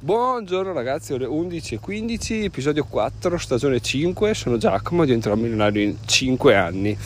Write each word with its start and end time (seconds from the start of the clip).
Buongiorno 0.00 0.72
ragazzi, 0.72 1.12
ore 1.12 1.26
11.15, 1.26 2.44
episodio 2.44 2.84
4, 2.84 3.36
stagione 3.36 3.80
5, 3.80 4.32
sono 4.32 4.56
Giacomo, 4.56 5.04
diventerò 5.04 5.34
milionario 5.34 5.82
in 5.82 5.96
5 6.06 6.54
anni. 6.54 6.96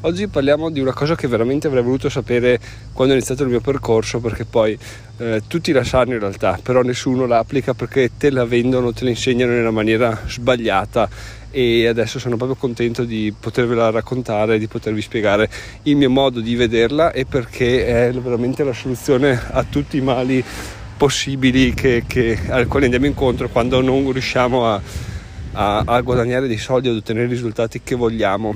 Oggi 0.00 0.26
parliamo 0.26 0.68
di 0.68 0.80
una 0.80 0.92
cosa 0.92 1.14
che 1.14 1.28
veramente 1.28 1.68
avrei 1.68 1.84
voluto 1.84 2.08
sapere 2.08 2.58
quando 2.92 3.14
ho 3.14 3.16
iniziato 3.16 3.44
il 3.44 3.48
mio 3.48 3.60
percorso, 3.60 4.18
perché 4.18 4.44
poi 4.44 4.76
eh, 5.18 5.42
tutti 5.46 5.70
la 5.70 5.84
sanno 5.84 6.14
in 6.14 6.18
realtà, 6.18 6.58
però 6.60 6.82
nessuno 6.82 7.26
la 7.26 7.38
applica 7.38 7.74
perché 7.74 8.10
te 8.18 8.30
la 8.30 8.44
vendono, 8.44 8.92
te 8.92 9.04
la 9.04 9.10
insegnano 9.10 9.52
nella 9.52 9.70
maniera 9.70 10.22
sbagliata 10.26 11.08
e 11.48 11.86
adesso 11.86 12.18
sono 12.18 12.36
proprio 12.36 12.56
contento 12.58 13.04
di 13.04 13.32
potervela 13.38 13.90
raccontare, 13.90 14.58
di 14.58 14.66
potervi 14.66 15.00
spiegare 15.00 15.48
il 15.84 15.94
mio 15.94 16.10
modo 16.10 16.40
di 16.40 16.56
vederla 16.56 17.12
e 17.12 17.24
perché 17.24 17.86
è 17.86 18.12
veramente 18.12 18.64
la 18.64 18.72
soluzione 18.72 19.40
a 19.52 19.62
tutti 19.62 19.98
i 19.98 20.00
mali 20.00 20.44
possibili 21.02 21.74
che, 21.74 22.04
che, 22.06 22.38
al 22.46 22.68
quale 22.68 22.84
andiamo 22.84 23.06
incontro 23.06 23.48
quando 23.48 23.80
non 23.80 24.12
riusciamo 24.12 24.68
a, 24.68 24.80
a, 25.50 25.82
a 25.84 26.00
guadagnare 26.00 26.46
dei 26.46 26.58
soldi, 26.58 26.88
ad 26.88 26.94
ottenere 26.94 27.26
i 27.26 27.28
risultati 27.28 27.80
che 27.82 27.96
vogliamo 27.96 28.54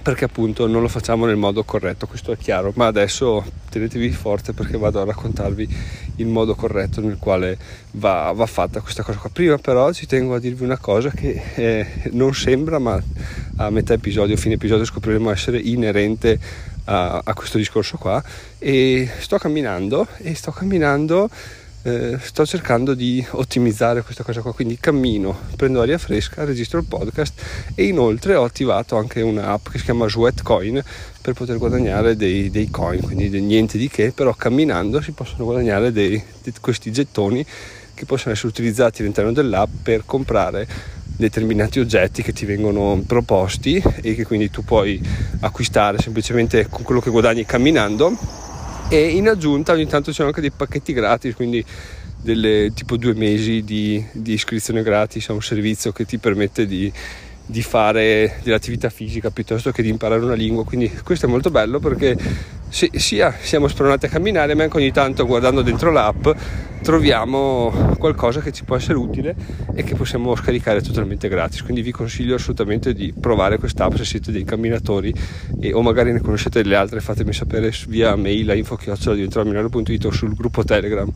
perché 0.00 0.24
appunto 0.24 0.66
non 0.66 0.80
lo 0.80 0.88
facciamo 0.88 1.26
nel 1.26 1.36
modo 1.36 1.64
corretto, 1.64 2.06
questo 2.06 2.32
è 2.32 2.38
chiaro, 2.38 2.72
ma 2.76 2.86
adesso 2.86 3.44
tenetevi 3.68 4.08
forte 4.10 4.54
perché 4.54 4.78
vado 4.78 5.02
a 5.02 5.04
raccontarvi 5.04 5.68
il 6.16 6.26
modo 6.26 6.54
corretto 6.54 7.02
nel 7.02 7.18
quale 7.18 7.58
va, 7.90 8.32
va 8.34 8.46
fatta 8.46 8.80
questa 8.80 9.02
cosa 9.02 9.18
qua. 9.18 9.28
Prima 9.30 9.58
però 9.58 9.92
ci 9.92 10.06
tengo 10.06 10.34
a 10.34 10.38
dirvi 10.38 10.64
una 10.64 10.78
cosa 10.78 11.10
che 11.10 11.42
eh, 11.56 11.86
non 12.12 12.32
sembra, 12.32 12.78
ma 12.78 12.98
a 13.56 13.68
metà 13.68 13.92
episodio, 13.92 14.34
fine 14.38 14.54
episodio 14.54 14.86
scopriremo 14.86 15.30
essere 15.30 15.58
inerente 15.58 16.38
a, 16.84 17.20
a 17.22 17.34
questo 17.34 17.58
discorso 17.58 17.98
qua 17.98 18.22
e 18.58 19.10
sto 19.18 19.36
camminando 19.36 20.06
e 20.18 20.34
sto 20.34 20.52
camminando 20.52 21.28
eh, 21.86 22.18
sto 22.20 22.44
cercando 22.44 22.94
di 22.94 23.24
ottimizzare 23.30 24.02
questa 24.02 24.24
cosa 24.24 24.40
qua, 24.40 24.52
quindi 24.52 24.76
cammino, 24.76 25.38
prendo 25.54 25.80
aria 25.80 25.98
fresca, 25.98 26.42
registro 26.42 26.80
il 26.80 26.84
podcast 26.84 27.40
e 27.76 27.84
inoltre 27.84 28.34
ho 28.34 28.42
attivato 28.42 28.96
anche 28.96 29.20
un'app 29.20 29.68
che 29.68 29.78
si 29.78 29.84
chiama 29.84 30.08
Sweatcoin 30.08 30.82
per 31.22 31.34
poter 31.34 31.58
guadagnare 31.58 32.16
dei, 32.16 32.50
dei 32.50 32.70
coin, 32.70 33.00
quindi 33.02 33.28
niente 33.40 33.78
di 33.78 33.88
che, 33.88 34.10
però 34.10 34.34
camminando 34.34 35.00
si 35.00 35.12
possono 35.12 35.44
guadagnare 35.44 35.92
dei, 35.92 36.20
di 36.42 36.52
questi 36.60 36.90
gettoni 36.90 37.46
che 37.94 38.04
possono 38.04 38.34
essere 38.34 38.48
utilizzati 38.48 39.02
all'interno 39.02 39.30
dell'app 39.30 39.70
per 39.84 40.02
comprare 40.04 40.66
determinati 41.04 41.78
oggetti 41.78 42.20
che 42.22 42.32
ti 42.32 42.46
vengono 42.46 43.00
proposti 43.06 43.80
e 44.02 44.16
che 44.16 44.26
quindi 44.26 44.50
tu 44.50 44.64
puoi 44.64 45.00
acquistare 45.40 45.98
semplicemente 45.98 46.66
con 46.68 46.82
quello 46.82 47.00
che 47.00 47.10
guadagni 47.10 47.46
camminando 47.46 48.45
e 48.88 49.08
in 49.08 49.28
aggiunta 49.28 49.72
ogni 49.72 49.86
tanto 49.86 50.10
c'è 50.12 50.24
anche 50.24 50.40
dei 50.40 50.52
pacchetti 50.52 50.92
gratis 50.92 51.34
quindi 51.34 51.64
delle 52.26 52.72
tipo 52.74 52.96
due 52.96 53.14
mesi 53.14 53.62
di, 53.62 54.04
di 54.12 54.32
iscrizione 54.32 54.82
gratis 54.82 55.28
a 55.28 55.32
un 55.32 55.42
servizio 55.42 55.92
che 55.92 56.04
ti 56.04 56.18
permette 56.18 56.66
di, 56.66 56.92
di 57.46 57.62
fare 57.62 58.40
dell'attività 58.42 58.90
fisica 58.90 59.30
piuttosto 59.30 59.70
che 59.70 59.82
di 59.82 59.88
imparare 59.88 60.24
una 60.24 60.34
lingua. 60.34 60.64
Quindi 60.64 60.90
questo 61.04 61.26
è 61.26 61.28
molto 61.28 61.50
bello 61.50 61.78
perché 61.78 62.16
sia 62.76 63.34
siamo 63.40 63.68
spronati 63.68 64.04
a 64.04 64.08
camminare 64.10 64.54
ma 64.54 64.64
anche 64.64 64.76
ogni 64.76 64.92
tanto 64.92 65.24
guardando 65.24 65.62
dentro 65.62 65.90
l'app 65.90 66.26
troviamo 66.82 67.72
qualcosa 67.98 68.40
che 68.40 68.52
ci 68.52 68.64
può 68.64 68.76
essere 68.76 68.96
utile 68.96 69.34
e 69.74 69.82
che 69.82 69.94
possiamo 69.94 70.36
scaricare 70.36 70.80
totalmente 70.80 71.28
gratis. 71.28 71.62
Quindi 71.62 71.82
vi 71.82 71.90
consiglio 71.90 72.36
assolutamente 72.36 72.92
di 72.92 73.12
provare 73.18 73.58
quest'app 73.58 73.94
se 73.94 74.04
siete 74.04 74.30
dei 74.30 74.44
camminatori 74.44 75.12
e, 75.60 75.72
o 75.72 75.82
magari 75.82 76.12
ne 76.12 76.20
conoscete 76.20 76.62
delle 76.62 76.76
altre, 76.76 77.00
fatemi 77.00 77.32
sapere 77.32 77.72
via 77.88 78.14
mail 78.14 78.50
a 78.50 78.54
info-diventeromilano.it 78.54 80.04
o 80.04 80.10
sul 80.12 80.34
gruppo 80.34 80.62
Telegram 80.62 81.10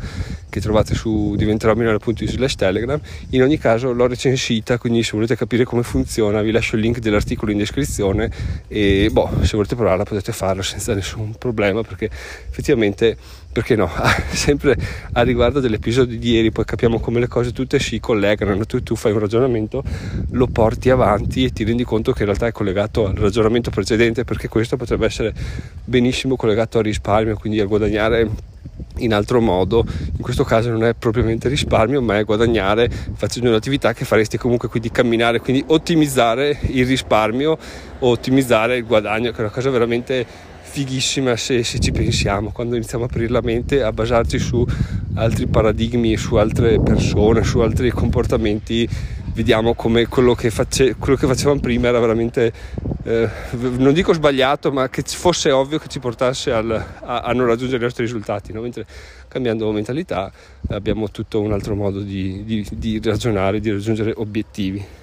che 0.48 0.60
trovate 0.60 0.94
su 0.94 1.34
diventeromilano.it 1.36 2.28
slash 2.28 2.56
Telegram. 2.56 3.00
In 3.30 3.42
ogni 3.42 3.58
caso 3.58 3.92
l'ho 3.92 4.08
recensita, 4.08 4.78
quindi 4.78 5.04
se 5.04 5.12
volete 5.12 5.36
capire 5.36 5.64
come 5.64 5.82
funziona 5.84 6.42
vi 6.42 6.50
lascio 6.50 6.74
il 6.74 6.82
link 6.82 6.98
dell'articolo 6.98 7.52
in 7.52 7.58
descrizione 7.58 8.30
e 8.66 9.08
boh, 9.12 9.30
se 9.42 9.54
volete 9.54 9.76
provarla 9.76 10.02
potete 10.02 10.32
farlo 10.32 10.62
senza 10.62 10.94
nessun 10.94 11.34
problema 11.38 11.49
perché 11.52 12.06
effettivamente 12.06 13.16
perché 13.52 13.74
no, 13.74 13.90
sempre 14.30 14.76
a 15.12 15.22
riguardo 15.22 15.60
dell'episodio 15.60 16.16
di 16.16 16.30
ieri 16.30 16.52
poi 16.52 16.64
capiamo 16.64 17.00
come 17.00 17.18
le 17.18 17.26
cose 17.26 17.52
tutte 17.52 17.78
si 17.80 17.98
collegano, 17.98 18.64
tu, 18.64 18.82
tu 18.82 18.94
fai 18.94 19.12
un 19.12 19.18
ragionamento, 19.18 19.82
lo 20.30 20.46
porti 20.46 20.90
avanti 20.90 21.44
e 21.44 21.50
ti 21.50 21.64
rendi 21.64 21.84
conto 21.84 22.12
che 22.12 22.20
in 22.20 22.26
realtà 22.26 22.46
è 22.46 22.52
collegato 22.52 23.06
al 23.06 23.14
ragionamento 23.14 23.70
precedente 23.70 24.24
perché 24.24 24.48
questo 24.48 24.76
potrebbe 24.76 25.06
essere 25.06 25.34
benissimo 25.84 26.36
collegato 26.36 26.78
al 26.78 26.84
risparmio, 26.84 27.36
quindi 27.36 27.60
a 27.60 27.64
guadagnare 27.64 28.28
in 28.98 29.14
altro 29.14 29.40
modo, 29.40 29.84
in 29.86 30.20
questo 30.20 30.44
caso 30.44 30.70
non 30.70 30.84
è 30.84 30.94
propriamente 30.94 31.48
risparmio, 31.48 32.00
ma 32.02 32.18
è 32.18 32.24
guadagnare 32.24 32.90
facendo 33.14 33.48
un'attività 33.48 33.92
che 33.92 34.04
faresti 34.04 34.36
comunque 34.36 34.68
quindi 34.68 34.90
camminare, 34.90 35.40
quindi 35.40 35.64
ottimizzare 35.68 36.58
il 36.68 36.86
risparmio 36.86 37.58
o 37.98 38.08
ottimizzare 38.08 38.76
il 38.76 38.84
guadagno, 38.84 39.30
che 39.30 39.38
è 39.38 39.40
una 39.40 39.50
cosa 39.50 39.70
veramente 39.70 40.26
fighissima 40.70 41.36
se, 41.36 41.64
se, 41.64 41.80
ci 41.80 41.90
pensiamo, 41.90 42.52
quando 42.52 42.76
iniziamo 42.76 43.02
a 43.02 43.06
aprire 43.08 43.28
la 43.28 43.40
mente, 43.40 43.82
a 43.82 43.90
basarci 43.90 44.38
su 44.38 44.64
altri 45.14 45.48
paradigmi, 45.48 46.16
su 46.16 46.36
altre 46.36 46.80
persone, 46.80 47.42
su 47.42 47.58
altri 47.58 47.90
comportamenti, 47.90 48.88
vediamo 49.34 49.74
come 49.74 50.06
quello 50.06 50.36
che, 50.36 50.50
face, 50.50 50.94
quello 50.94 51.16
che 51.16 51.26
facevamo 51.26 51.58
prima 51.58 51.88
era 51.88 51.98
veramente, 51.98 52.52
eh, 53.02 53.28
non 53.78 53.92
dico 53.92 54.12
sbagliato, 54.12 54.70
ma 54.70 54.88
che 54.88 55.02
fosse 55.04 55.50
ovvio 55.50 55.78
che 55.78 55.88
ci 55.88 55.98
portasse 55.98 56.52
al, 56.52 56.70
a, 56.70 57.18
a, 57.18 57.32
non 57.32 57.46
raggiungere 57.46 57.80
i 57.80 57.84
nostri 57.84 58.04
risultati, 58.04 58.52
no? 58.52 58.60
mentre 58.60 58.86
cambiando 59.26 59.72
mentalità 59.72 60.30
abbiamo 60.68 61.10
tutto 61.10 61.40
un 61.40 61.50
altro 61.52 61.74
modo 61.74 61.98
di, 61.98 62.44
di, 62.44 62.64
di 62.70 63.00
ragionare, 63.02 63.58
di 63.58 63.72
raggiungere 63.72 64.12
obiettivi. 64.14 64.99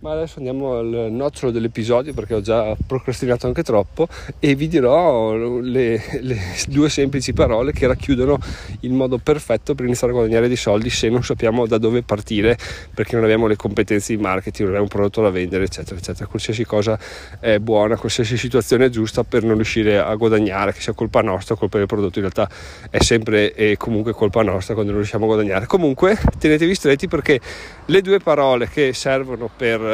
Ma 0.00 0.12
adesso 0.12 0.34
andiamo 0.36 0.76
al 0.76 1.08
nocciolo 1.10 1.50
dell'episodio 1.50 2.12
perché 2.12 2.34
ho 2.34 2.42
già 2.42 2.76
procrastinato 2.86 3.46
anche 3.46 3.62
troppo 3.62 4.06
e 4.38 4.54
vi 4.54 4.68
dirò 4.68 5.34
le, 5.34 6.02
le, 6.20 6.38
due 6.68 6.90
semplici 6.90 7.32
parole 7.32 7.72
che 7.72 7.86
racchiudono 7.86 8.38
il 8.80 8.92
modo 8.92 9.16
perfetto 9.16 9.74
per 9.74 9.86
iniziare 9.86 10.12
a 10.12 10.16
guadagnare 10.16 10.48
dei 10.48 10.56
soldi 10.56 10.90
se 10.90 11.08
non 11.08 11.24
sappiamo 11.24 11.66
da 11.66 11.78
dove 11.78 12.02
partire 12.02 12.58
perché 12.92 13.14
non 13.14 13.24
abbiamo 13.24 13.46
le 13.46 13.56
competenze 13.56 14.14
di 14.14 14.20
marketing, 14.20 14.68
non 14.68 14.76
abbiamo 14.76 14.82
un 14.82 14.88
prodotto 14.88 15.22
da 15.22 15.30
vendere, 15.30 15.64
eccetera, 15.64 15.96
eccetera. 15.96 16.26
Qualsiasi 16.26 16.66
cosa 16.66 16.98
è 17.40 17.58
buona, 17.58 17.96
qualsiasi 17.96 18.36
situazione 18.36 18.84
è 18.84 18.88
giusta 18.90 19.24
per 19.24 19.44
non 19.44 19.54
riuscire 19.54 19.98
a 19.98 20.14
guadagnare, 20.14 20.74
che 20.74 20.80
sia 20.82 20.92
colpa 20.92 21.22
nostra 21.22 21.54
o 21.54 21.58
colpa 21.58 21.78
del 21.78 21.86
prodotto, 21.86 22.18
in 22.20 22.30
realtà 22.30 22.54
è 22.90 23.02
sempre 23.02 23.54
e 23.54 23.78
comunque 23.78 24.12
colpa 24.12 24.42
nostra 24.42 24.74
quando 24.74 24.92
non 24.92 25.00
riusciamo 25.00 25.24
a 25.24 25.28
guadagnare. 25.28 25.64
Comunque 25.64 26.18
tenetevi 26.38 26.74
stretti 26.74 27.08
perché 27.08 27.40
le 27.86 28.02
due 28.02 28.18
parole 28.18 28.68
che 28.68 28.92
servono 28.92 29.48
per 29.56 29.84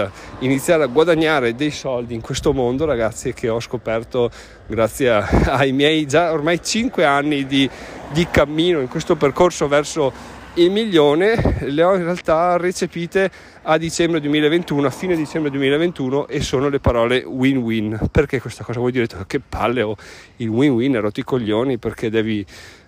iniziare 0.41 0.85
a 0.85 0.87
guadagnare 0.87 1.55
dei 1.55 1.71
soldi 1.71 2.15
in 2.15 2.21
questo 2.21 2.53
mondo, 2.53 2.85
ragazzi, 2.85 3.33
che 3.33 3.49
ho 3.49 3.61
scoperto 3.61 4.31
grazie 4.67 5.11
ai 5.47 5.73
miei 5.73 6.07
già 6.07 6.33
ormai 6.33 6.63
5 6.63 7.05
anni 7.05 7.47
di, 7.47 7.69
di 8.13 8.27
cammino 8.31 8.81
in 8.81 8.89
questo 8.89 9.17
percorso 9.17 9.69
verso 9.69 10.41
il 10.55 10.71
milione 10.71 11.57
le 11.61 11.83
ho 11.83 11.95
in 11.95 12.03
realtà 12.03 12.59
recepite 12.59 13.31
a 13.63 13.79
dicembre 13.79 14.21
2021, 14.21 14.87
a 14.87 14.91
fine 14.91 15.17
dicembre 15.17 15.51
2021 15.51 16.29
e 16.29 16.43
sono 16.43 16.69
le 16.69 16.79
parole 16.79 17.23
win-win. 17.25 18.09
Perché 18.11 18.39
questa 18.39 18.63
cosa 18.63 18.79
vuol 18.79 18.91
dire 18.91 19.07
che 19.27 19.41
palle 19.41 19.81
ho 19.81 19.97
il 20.37 20.49
win-win, 20.49 21.01
rotti 21.01 21.21
i 21.21 21.25
coglioni 21.25 21.79
perché 21.79 22.11
devi 22.11 22.45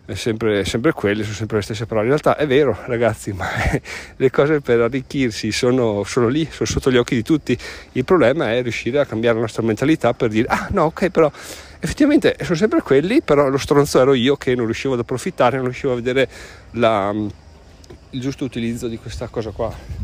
è 0.06 0.15
sempre, 0.15 0.65
sempre 0.66 0.92
quelle, 0.92 1.22
sono 1.22 1.34
sempre 1.34 1.56
le 1.56 1.62
stesse 1.62 1.87
parole. 1.87 2.06
In 2.06 2.10
realtà 2.10 2.37
è 2.37 2.47
vero, 2.47 2.76
ragazzi, 2.87 3.32
ma 3.32 3.47
le 4.16 4.31
cose 4.31 4.60
per 4.60 4.81
arricchirsi 4.81 5.50
sono, 5.50 6.04
sono, 6.04 6.28
lì, 6.28 6.47
sono 6.50 6.69
sotto 6.69 6.91
gli 6.91 6.97
occhi 6.97 7.15
di 7.15 7.22
tutti. 7.22 7.56
Il 7.92 8.04
problema 8.04 8.53
è 8.53 8.62
riuscire 8.62 9.00
a 9.00 9.06
cambiare 9.06 9.37
la 9.37 9.43
nostra 9.43 9.62
mentalità 9.62 10.12
per 10.12 10.28
dire: 10.28 10.47
ah, 10.48 10.69
no, 10.72 10.84
ok, 10.84 11.09
però 11.09 11.31
effettivamente 11.81 12.37
sono 12.43 12.56
sempre 12.56 12.82
quelli, 12.82 13.22
però 13.22 13.48
lo 13.48 13.59
stronzo 13.59 14.00
ero 14.00 14.12
io 14.12 14.37
che 14.37 14.54
non 14.54 14.66
riuscivo 14.66 14.94
ad 14.94 15.00
approfittare, 15.00 15.56
non 15.56 15.66
riuscivo 15.66 15.93
a 15.93 15.97
vedere 15.97 16.28
la, 16.72 17.14
il 18.10 18.20
giusto 18.20 18.44
utilizzo 18.44 18.88
di 18.88 18.99
questa 18.99 19.28
cosa 19.28 19.50
qua. 19.50 20.02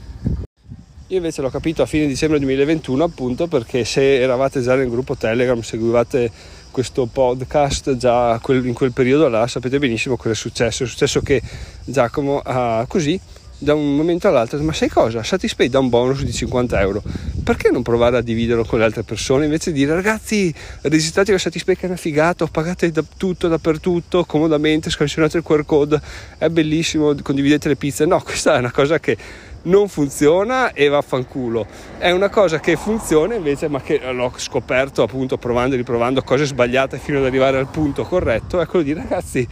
Io 1.09 1.17
invece 1.17 1.43
l'ho 1.43 1.51
capito 1.51 1.83
a 1.83 1.87
fine 1.87 2.07
dicembre 2.07 2.39
2021 2.39 3.03
appunto 3.03 3.49
perché 3.49 3.85
se 3.85 4.21
eravate 4.21 4.61
già 4.63 4.77
nel 4.77 4.89
gruppo 4.89 5.17
Telegram, 5.17 5.61
seguivate 5.61 6.31
questo 6.71 7.07
podcast 7.07 7.97
già 7.97 8.41
in 8.49 8.73
quel 8.73 8.93
periodo 8.93 9.29
là 9.29 9.47
sapete 9.47 9.79
benissimo 9.79 10.17
cosa 10.17 10.31
è 10.31 10.35
successo. 10.35 10.85
È 10.85 10.87
successo 10.87 11.21
che 11.21 11.43
Giacomo 11.85 12.41
ha 12.45 12.85
così 12.89 13.21
da 13.63 13.75
un 13.75 13.95
momento 13.95 14.27
all'altro 14.27 14.59
ma 14.63 14.73
sai 14.73 14.89
cosa? 14.89 15.23
Satispay 15.23 15.69
dà 15.69 15.79
un 15.79 15.89
bonus 15.89 16.23
di 16.23 16.33
50 16.33 16.81
euro. 16.81 17.03
Perché 17.45 17.71
non 17.71 17.83
provare 17.83 18.17
a 18.17 18.21
dividerlo 18.23 18.65
con 18.65 18.79
le 18.79 18.85
altre 18.85 19.03
persone 19.03 19.45
invece 19.45 19.73
di 19.73 19.81
dire 19.81 19.95
ragazzi 19.95 20.53
registrate 20.83 21.31
con 21.31 21.41
Satispay 21.41 21.75
che 21.75 21.83
è 21.83 21.87
una 21.87 21.97
figata 21.97 22.47
pagate 22.47 22.91
da 22.91 23.05
tutto 23.17 23.49
dappertutto 23.49 24.25
comodamente 24.25 24.89
scansionate 24.91 25.39
il 25.39 25.43
QR 25.43 25.65
code 25.65 26.01
è 26.39 26.49
bellissimo 26.49 27.15
condividete 27.23 27.69
le 27.69 27.77
pizze. 27.77 28.07
No 28.07 28.21
questa 28.23 28.55
è 28.55 28.59
una 28.59 28.73
cosa 28.73 28.99
che 28.99 29.17
non 29.63 29.89
funziona 29.89 30.73
e 30.73 30.89
vaffanculo. 30.89 31.67
È 31.99 32.11
una 32.11 32.29
cosa 32.29 32.61
che 32.61 32.77
funziona 32.77 33.35
invece, 33.35 33.69
ma 33.69 33.81
che 33.81 34.01
l'ho 34.13 34.33
scoperto 34.37 35.03
appunto 35.03 35.37
provando 35.37 35.75
e 35.75 35.79
riprovando 35.79 36.23
cose 36.23 36.47
sbagliate 36.47 36.99
fino 36.99 37.19
ad 37.19 37.25
arrivare 37.25 37.59
al 37.59 37.69
punto 37.69 38.05
corretto, 38.05 38.61
è 38.61 38.67
quello 38.67 38.85
di 38.85 38.93
ragazzi, 38.93 39.47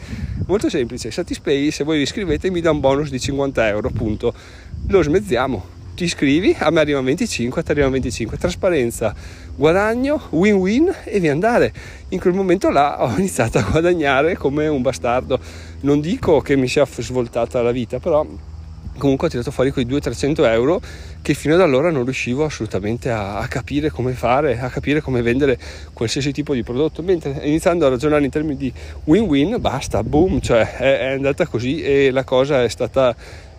molto 0.47 0.71
semplice, 0.71 1.11
Satispay 1.11 1.71
se 1.71 1.85
voi 1.85 1.97
vi 1.97 2.03
iscrivete 2.03 2.51
mi 2.51 2.61
dà 2.61 2.71
un 2.71 2.81
bonus 2.81 3.11
di 3.11 3.21
50 3.21 3.69
euro, 3.69 3.89
appunto, 3.89 4.33
lo 4.89 5.03
smezziamo, 5.03 5.77
ti 5.99 6.05
iscrivi, 6.05 6.55
a 6.57 6.71
me 6.71 6.79
arriva 6.79 7.01
25, 7.01 7.61
a 7.61 7.65
te 7.65 7.73
arriva 7.73 7.89
25, 7.89 8.39
trasparenza, 8.39 9.13
guadagno, 9.57 10.29
win-win 10.31 10.95
e 11.03 11.19
via 11.19 11.33
andare. 11.33 11.73
In 12.11 12.21
quel 12.21 12.35
momento 12.35 12.71
là 12.71 13.03
ho 13.03 13.13
iniziato 13.19 13.59
a 13.59 13.63
guadagnare 13.63 14.37
come 14.37 14.69
un 14.69 14.81
bastardo. 14.81 15.41
Non 15.81 16.01
dico 16.01 16.41
che 16.41 16.55
mi 16.55 16.69
sia 16.69 16.87
svoltata 16.87 17.61
la 17.63 17.73
vita, 17.73 17.99
però 17.99 18.25
comunque 18.99 19.29
ho 19.29 19.31
tirato 19.31 19.51
fuori 19.51 19.71
quei 19.71 19.87
200-300 19.87 20.45
euro 20.51 20.81
che 21.23 21.35
fino 21.35 21.55
ad 21.55 21.61
allora 21.61 21.91
non 21.91 22.05
riuscivo 22.05 22.45
assolutamente 22.45 23.11
a, 23.11 23.39
a, 23.39 23.47
capire 23.49 23.91
come 23.91 24.13
fare, 24.13 24.59
a 24.61 24.69
capire 24.69 25.01
come 25.01 25.23
vendere 25.23 25.59
qualsiasi 25.93 26.33
tipo 26.33 26.55
di 26.55 26.63
prodotto, 26.63 27.03
mentre 27.03 27.41
iniziando 27.43 27.87
a 27.87 27.89
ragionare 27.89 28.25
in 28.25 28.31
termini 28.31 28.57
di 28.57 28.73
win-win, 29.05 29.57
basta, 29.61 30.03
boom, 30.03 30.41
cioè 30.41 30.77
è, 30.77 30.99
è 30.99 31.13
andata 31.13 31.47
così 31.47 31.83
e 31.83 32.11
la 32.11 32.25
cosa 32.25 32.63
è 32.63 32.69
stata 32.69 33.15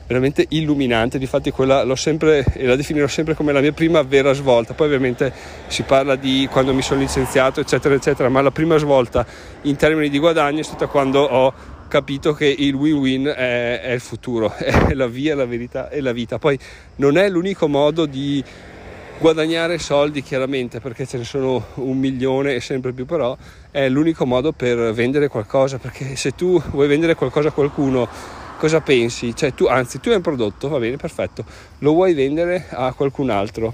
veramente 0.10 0.48
illuminante, 0.50 1.20
difatti 1.20 1.52
quella 1.52 1.84
l'ho 1.84 1.96
sempre 1.96 2.44
e 2.54 2.66
la 2.66 2.76
definirò 2.76 3.06
sempre 3.06 3.36
come 3.36 3.54
la 3.54 3.62
mia 3.62 3.72
prima 3.72 4.02
vera 4.02 4.34
svolta, 4.34 4.74
poi 4.74 4.88
ovviamente 4.88 5.32
si 5.68 5.84
parla 5.84 6.16
di 6.16 6.48
quando 6.52 6.74
mi 6.74 6.82
sono 6.82 7.00
licenziato 7.00 7.60
eccetera 7.60 7.94
eccetera, 7.94 8.28
ma 8.28 8.42
la 8.42 8.50
prima 8.50 8.78
svolta 8.78 9.24
in 9.64 9.76
termini 9.76 10.10
di 10.10 10.18
guadagno 10.18 10.62
è 10.62 10.64
stata 10.64 10.88
quando 10.88 11.20
ho 11.20 11.54
capito 11.90 12.34
che 12.34 12.46
il 12.46 12.74
win-win 12.74 13.26
è, 13.26 13.82
è 13.82 13.92
il 13.92 14.00
futuro, 14.00 14.54
è 14.56 14.94
la 14.94 15.08
via, 15.08 15.36
la 15.36 15.46
verità 15.46 15.90
e 15.90 16.00
la 16.00 16.14
vita. 16.14 16.40
Poi 16.40 16.58
non 16.96 17.18
è 17.18 17.28
l'unico 17.28 17.68
modo 17.68 18.06
di 18.06 18.42
guadagnare 19.18 19.78
soldi 19.80 20.24
chiaramente 20.24 20.80
perché 20.80 21.06
ce 21.06 21.18
ne 21.18 21.26
sono 21.26 21.66
un 21.74 21.98
milione 21.98 22.56
e 22.56 22.62
sempre 22.62 22.94
più 22.94 23.06
però 23.06 23.36
è 23.70 23.90
l'unico 23.90 24.26
modo 24.26 24.54
per 24.54 24.94
vendere 24.94 25.28
qualcosa 25.28 25.78
perché 25.78 26.16
se 26.16 26.32
tu 26.32 26.58
vuoi 26.72 26.88
vendere 26.88 27.16
qualcosa 27.16 27.50
a 27.50 27.52
qualcuno 27.52 28.08
cosa 28.58 28.82
pensi? 28.82 29.36
Cioè 29.36 29.54
tu, 29.54 29.66
anzi, 29.66 30.00
tu 30.00 30.10
hai 30.10 30.16
un 30.16 30.22
prodotto, 30.22 30.68
va 30.68 30.80
bene, 30.80 30.98
perfetto, 30.98 31.46
lo 31.80 31.94
vuoi 31.94 32.14
vendere 32.14 32.68
a 32.70 32.94
qualcun 32.94 33.30
altro, 33.30 33.74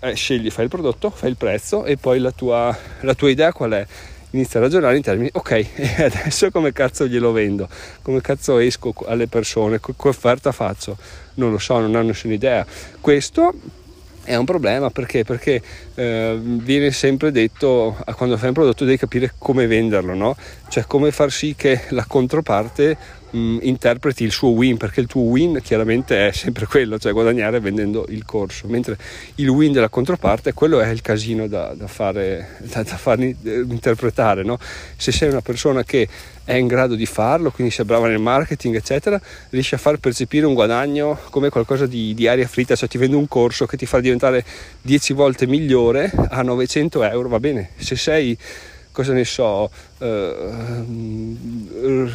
eh, 0.00 0.14
scegli, 0.14 0.50
fai 0.50 0.64
il 0.64 0.70
prodotto, 0.70 1.10
fai 1.10 1.28
il 1.30 1.36
prezzo 1.36 1.84
e 1.84 1.98
poi 1.98 2.18
la 2.18 2.30
tua, 2.30 2.76
la 3.00 3.14
tua 3.14 3.30
idea 3.30 3.52
qual 3.52 3.72
è? 3.72 3.86
Inizia 4.34 4.58
a 4.58 4.64
ragionare 4.64 4.96
in 4.96 5.02
termini, 5.02 5.30
ok, 5.32 5.66
adesso 6.02 6.50
come 6.50 6.72
cazzo 6.72 7.06
glielo 7.06 7.30
vendo? 7.30 7.68
Come 8.02 8.20
cazzo 8.20 8.58
esco 8.58 8.92
alle 9.06 9.28
persone? 9.28 9.78
Che 9.78 9.92
offerta 9.96 10.50
faccio? 10.50 10.96
Non 11.34 11.52
lo 11.52 11.58
so, 11.58 11.78
non 11.78 11.94
hanno 11.94 12.08
nessuna 12.08 12.34
idea. 12.34 12.66
Questo 13.00 13.54
è 14.24 14.34
un 14.34 14.44
problema 14.44 14.90
perché? 14.90 15.22
Perché 15.22 15.62
eh, 15.94 16.36
viene 16.42 16.90
sempre 16.90 17.30
detto 17.30 17.96
quando 18.16 18.36
fai 18.36 18.48
un 18.48 18.54
prodotto 18.54 18.84
devi 18.84 18.96
capire 18.96 19.34
come 19.38 19.68
venderlo, 19.68 20.14
no? 20.14 20.36
Cioè 20.68 20.84
come 20.88 21.12
far 21.12 21.30
sì 21.30 21.54
che 21.56 21.82
la 21.90 22.04
controparte 22.04 22.96
mh, 23.34 23.58
interpreti 23.62 24.24
il 24.24 24.30
suo 24.30 24.50
win, 24.50 24.76
perché 24.76 25.00
il 25.00 25.06
tuo 25.06 25.22
win 25.22 25.60
chiaramente 25.62 26.28
è 26.28 26.32
sempre 26.32 26.66
quello, 26.66 26.98
cioè 26.98 27.12
guadagnare 27.12 27.60
vendendo 27.60 28.06
il 28.08 28.24
corso, 28.24 28.68
mentre 28.68 28.96
il 29.36 29.48
win 29.48 29.72
della 29.72 29.88
controparte, 29.88 30.52
quello 30.52 30.80
è 30.80 30.88
il 30.88 31.00
casino 31.00 31.48
da, 31.48 31.74
da, 31.74 31.86
fare, 31.86 32.56
da, 32.60 32.82
da 32.82 32.96
farli 32.96 33.34
eh, 33.42 33.64
interpretare, 33.68 34.44
no? 34.44 34.58
Se 34.96 35.12
sei 35.12 35.28
una 35.28 35.40
persona 35.40 35.82
che 35.82 36.08
è 36.44 36.54
in 36.54 36.66
grado 36.66 36.94
di 36.94 37.06
farlo, 37.06 37.50
quindi 37.50 37.72
sei 37.72 37.84
brava 37.84 38.06
nel 38.06 38.18
marketing, 38.18 38.76
eccetera, 38.76 39.20
riesci 39.50 39.74
a 39.74 39.78
far 39.78 39.98
percepire 39.98 40.46
un 40.46 40.54
guadagno 40.54 41.18
come 41.30 41.48
qualcosa 41.48 41.86
di, 41.86 42.14
di 42.14 42.28
aria 42.28 42.46
fritta, 42.46 42.76
cioè 42.76 42.88
ti 42.88 42.98
vendo 42.98 43.18
un 43.18 43.28
corso 43.28 43.66
che 43.66 43.76
ti 43.76 43.86
fa 43.86 44.00
diventare 44.00 44.44
10 44.82 45.12
volte 45.14 45.46
migliore 45.46 46.12
a 46.28 46.42
900 46.42 47.02
euro, 47.04 47.28
va 47.28 47.40
bene, 47.40 47.70
se 47.76 47.96
sei, 47.96 48.36
cosa 48.92 49.12
ne 49.12 49.24
so, 49.24 49.70
uh, 49.98 50.04
uh, 50.04 52.10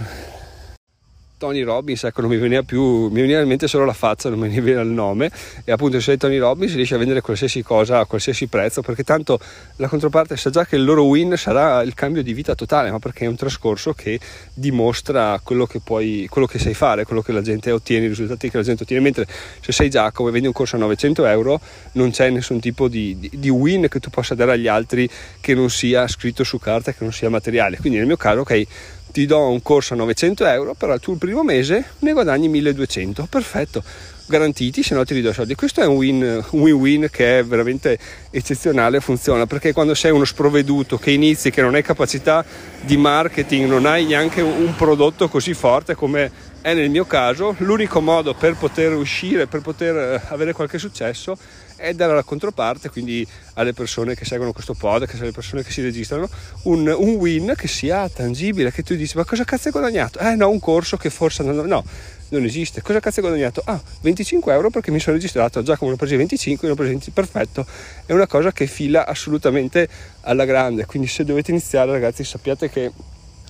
Tony 1.39 1.61
Robbins, 1.61 2.03
ecco 2.03 2.19
non 2.19 2.29
mi 2.29 2.35
veniva 2.35 2.63
più, 2.63 3.07
mi 3.07 3.21
veniva 3.21 3.39
in 3.39 3.47
mente 3.47 3.69
solo 3.69 3.85
la 3.85 3.93
faccia, 3.93 4.29
non 4.29 4.39
mi 4.39 4.49
veniva 4.49 4.81
il 4.81 4.89
nome. 4.89 5.31
E 5.63 5.71
appunto 5.71 5.97
se 5.97 6.03
sei 6.03 6.17
Tony 6.17 6.37
Robbins 6.37 6.75
riesce 6.75 6.95
a 6.95 6.97
vendere 6.97 7.21
qualsiasi 7.21 7.63
cosa 7.63 7.99
a 7.99 8.05
qualsiasi 8.05 8.47
prezzo 8.47 8.81
perché 8.81 9.03
tanto 9.03 9.39
la 9.77 9.87
controparte 9.87 10.35
sa 10.35 10.49
già 10.49 10.65
che 10.65 10.75
il 10.75 10.83
loro 10.83 11.05
win 11.05 11.37
sarà 11.37 11.81
il 11.81 11.93
cambio 11.93 12.21
di 12.21 12.33
vita 12.33 12.55
totale 12.55 12.91
ma 12.91 12.99
perché 12.99 13.23
è 13.23 13.27
un 13.27 13.37
trascorso 13.37 13.93
che 13.93 14.19
dimostra 14.53 15.39
quello 15.41 15.65
che 15.65 15.79
puoi, 15.79 16.27
quello 16.29 16.45
che 16.45 16.59
sai 16.59 16.73
fare, 16.73 17.05
quello 17.05 17.21
che 17.21 17.31
la 17.31 17.41
gente 17.41 17.71
ottiene, 17.71 18.05
i 18.05 18.09
risultati 18.09 18.49
che 18.49 18.57
la 18.57 18.63
gente 18.63 18.83
ottiene. 18.83 19.01
Mentre 19.01 19.25
se 19.61 19.71
sei 19.71 19.89
Giacomo 19.89 20.27
e 20.27 20.31
vendi 20.33 20.47
un 20.47 20.53
corso 20.53 20.75
a 20.75 20.79
900 20.79 21.25
euro 21.25 21.61
non 21.93 22.11
c'è 22.11 22.29
nessun 22.29 22.59
tipo 22.59 22.89
di, 22.89 23.17
di, 23.17 23.31
di 23.33 23.49
win 23.49 23.87
che 23.87 24.01
tu 24.01 24.09
possa 24.09 24.35
dare 24.35 24.51
agli 24.51 24.67
altri 24.67 25.09
che 25.39 25.53
non 25.53 25.69
sia 25.69 26.05
scritto 26.09 26.43
su 26.43 26.59
carta, 26.59 26.91
che 26.91 27.03
non 27.05 27.13
sia 27.13 27.29
materiale. 27.29 27.77
Quindi 27.77 27.97
nel 27.97 28.07
mio 28.07 28.17
caso 28.17 28.41
ok 28.41 28.67
ti 29.11 29.25
do 29.25 29.49
un 29.49 29.61
corso 29.61 29.93
a 29.93 29.97
900 29.97 30.45
euro, 30.45 30.73
però 30.73 30.97
tu 30.99 31.13
il 31.13 31.17
primo 31.17 31.43
mese 31.43 31.83
ne 31.99 32.13
guadagni 32.13 32.47
1200, 32.47 33.27
perfetto, 33.29 33.83
garantiti, 34.27 34.83
se 34.83 34.93
no 34.93 35.03
ti 35.03 35.13
ridò 35.13 35.33
soldi. 35.33 35.55
Questo 35.55 35.81
è 35.81 35.85
un 35.85 35.95
win, 35.95 36.45
win-win 36.51 37.07
che 37.11 37.39
è 37.39 37.43
veramente 37.43 37.97
eccezionale, 38.29 38.99
funziona, 38.99 39.47
perché 39.47 39.73
quando 39.73 39.95
sei 39.95 40.11
uno 40.11 40.25
sprovveduto 40.25 40.97
che 40.97 41.11
inizi, 41.11 41.49
che 41.49 41.61
non 41.61 41.75
hai 41.75 41.81
capacità 41.81 42.45
di 42.81 42.97
marketing, 42.97 43.67
non 43.67 43.85
hai 43.85 44.05
neanche 44.05 44.41
un 44.41 44.73
prodotto 44.75 45.27
così 45.27 45.53
forte 45.53 45.95
come 45.95 46.31
è 46.61 46.73
nel 46.73 46.89
mio 46.89 47.05
caso, 47.05 47.55
l'unico 47.59 48.01
modo 48.01 48.33
per 48.33 48.55
poter 48.55 48.93
uscire, 48.93 49.47
per 49.47 49.61
poter 49.61 49.95
eh, 49.95 50.21
avere 50.27 50.53
qualche 50.53 50.77
successo 50.77 51.37
è 51.79 51.93
dare 51.93 52.11
alla 52.11 52.23
controparte, 52.23 52.89
quindi 52.89 53.25
alle 53.53 53.73
persone 53.73 54.13
che 54.15 54.25
seguono 54.25 54.51
questo 54.51 54.73
podcast, 54.73 55.21
alle 55.21 55.31
persone 55.31 55.63
che 55.63 55.71
si 55.71 55.81
registrano, 55.81 56.29
un, 56.63 56.87
un, 56.87 57.15
win 57.15 57.53
che 57.57 57.67
sia 57.67 58.07
tangibile, 58.09 58.71
che 58.71 58.83
tu 58.83 58.95
dici 58.95 59.17
ma 59.17 59.25
cosa 59.25 59.43
cazzo 59.43 59.67
hai 59.67 59.71
guadagnato? 59.71 60.19
Eh 60.19 60.35
no, 60.35 60.49
un 60.49 60.59
corso 60.59 60.97
che 60.97 61.09
forse 61.09 61.41
andando... 61.41 61.65
No, 61.65 61.83
non 62.29 62.43
esiste. 62.43 62.81
Cosa 62.81 62.99
cazzo 62.99 63.21
hai 63.21 63.27
guadagnato? 63.27 63.61
Ah, 63.65 63.81
25 64.01 64.53
euro 64.53 64.69
perché 64.69 64.91
mi 64.91 64.99
sono 64.99 65.15
registrato, 65.15 65.63
già 65.63 65.77
come 65.77 65.89
ne 65.89 65.95
ho 65.95 65.97
presi 65.97 66.15
25, 66.15 66.67
ne 66.67 66.73
ho 66.73 66.75
presi 66.75 66.91
20, 66.91 67.11
perfetto. 67.11 67.65
È 68.05 68.13
una 68.13 68.27
cosa 68.27 68.51
che 68.51 68.67
fila 68.67 69.05
assolutamente 69.05 69.87
alla 70.21 70.45
grande, 70.45 70.85
quindi 70.85 71.07
se 71.07 71.23
dovete 71.23 71.51
iniziare 71.51 71.91
ragazzi 71.91 72.23
sappiate 72.23 72.69
che 72.69 72.91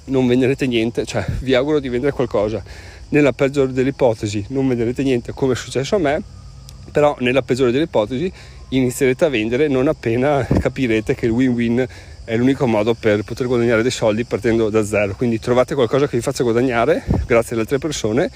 non 0.05 0.27
venderete 0.27 0.67
niente, 0.67 1.05
cioè 1.05 1.25
vi 1.39 1.53
auguro 1.53 1.79
di 1.79 1.89
vendere 1.89 2.11
qualcosa. 2.11 2.63
Nella 3.09 3.33
peggiore 3.33 3.71
delle 3.73 3.89
ipotesi 3.89 4.45
non 4.49 4.67
venderete 4.67 5.03
niente 5.03 5.33
come 5.33 5.53
è 5.53 5.55
successo 5.55 5.95
a 5.95 5.99
me, 5.99 6.21
però 6.89 7.15
nella 7.19 7.41
peggiore 7.41 7.71
delle 7.71 7.85
ipotesi 7.85 8.31
inizierete 8.69 9.25
a 9.25 9.29
vendere 9.29 9.67
non 9.67 9.87
appena 9.87 10.45
capirete 10.45 11.15
che 11.15 11.25
il 11.25 11.31
win-win 11.31 11.87
è 12.23 12.37
l'unico 12.37 12.67
modo 12.67 12.93
per 12.93 13.23
poter 13.23 13.47
guadagnare 13.47 13.81
dei 13.81 13.91
soldi 13.91 14.23
partendo 14.23 14.69
da 14.69 14.83
zero. 14.83 15.15
Quindi 15.15 15.39
trovate 15.39 15.73
qualcosa 15.73 16.07
che 16.07 16.17
vi 16.17 16.21
faccia 16.21 16.43
guadagnare 16.43 17.03
grazie 17.25 17.53
alle 17.53 17.61
altre 17.61 17.79
persone 17.79 18.29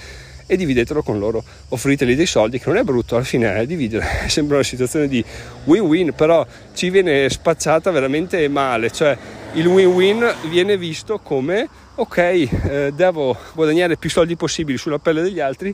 e 0.45 0.57
dividetelo 0.57 1.03
con 1.03 1.19
loro. 1.19 1.43
Offriteli 1.69 2.15
dei 2.15 2.25
soldi, 2.25 2.57
che 2.57 2.65
non 2.67 2.77
è 2.77 2.83
brutto, 2.83 3.15
alla 3.15 3.23
fine 3.23 3.55
è 3.55 3.65
dividere. 3.65 4.05
Sembra 4.27 4.55
una 4.55 4.65
situazione 4.65 5.07
di 5.07 5.23
win-win, 5.65 6.13
però 6.13 6.45
ci 6.73 6.89
viene 6.89 7.29
spacciata 7.29 7.91
veramente 7.91 8.47
male. 8.47 8.89
Cioè 8.89 9.15
il 9.53 9.67
win-win 9.67 10.25
viene 10.49 10.77
visto 10.77 11.19
come 11.19 11.69
ok, 11.95 12.17
eh, 12.17 12.91
devo 12.95 13.37
guadagnare 13.53 13.97
più 13.97 14.09
soldi 14.09 14.35
possibili 14.35 14.77
sulla 14.77 14.97
pelle 14.97 15.21
degli 15.21 15.39
altri 15.39 15.73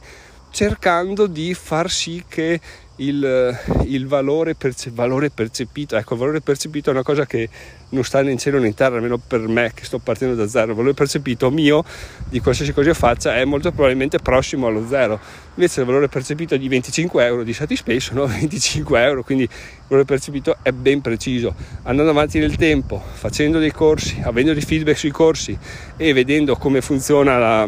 cercando 0.51 1.27
di 1.27 1.53
far 1.53 1.89
sì 1.89 2.23
che 2.27 2.59
il, 2.99 3.57
il 3.85 4.07
valore, 4.07 4.55
perce- 4.55 4.91
valore, 4.93 5.29
percepito, 5.29 5.95
ecco, 5.95 6.13
il 6.13 6.19
valore 6.19 6.41
percepito 6.41 6.89
è 6.89 6.93
una 6.93 7.03
cosa 7.03 7.25
che 7.25 7.49
non 7.89 8.03
sta 8.03 8.21
né 8.21 8.31
in 8.31 8.37
cielo 8.37 8.59
né 8.59 8.67
in 8.67 8.73
terra, 8.73 8.95
almeno 8.95 9.17
per 9.17 9.47
me 9.47 9.71
che 9.73 9.85
sto 9.85 9.99
partendo 9.99 10.35
da 10.35 10.47
zero. 10.47 10.71
Il 10.71 10.75
valore 10.75 10.93
percepito 10.93 11.49
mio 11.49 11.83
di 12.27 12.39
qualsiasi 12.39 12.73
cosa 12.73 12.89
io 12.89 12.93
faccia 12.93 13.35
è 13.35 13.45
molto 13.45 13.71
probabilmente 13.71 14.19
prossimo 14.19 14.67
allo 14.67 14.85
zero. 14.87 15.19
Invece 15.55 15.81
il 15.81 15.85
valore 15.85 16.07
percepito 16.07 16.57
di 16.57 16.67
25 16.67 17.25
euro 17.25 17.43
di 17.43 17.53
Satispace 17.53 17.99
sono 17.99 18.25
25 18.27 19.01
euro, 19.01 19.23
quindi 19.23 19.43
il 19.43 19.49
valore 19.87 20.05
percepito 20.05 20.57
è 20.61 20.71
ben 20.71 21.01
preciso. 21.01 21.55
Andando 21.83 22.11
avanti 22.11 22.39
nel 22.39 22.55
tempo, 22.57 23.01
facendo 23.13 23.59
dei 23.59 23.71
corsi, 23.71 24.19
avendo 24.23 24.53
dei 24.53 24.61
feedback 24.61 24.97
sui 24.97 25.11
corsi 25.11 25.57
e 25.95 26.13
vedendo 26.13 26.55
come 26.57 26.81
funziona 26.81 27.37
la, 27.37 27.67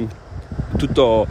tutto 0.77 1.27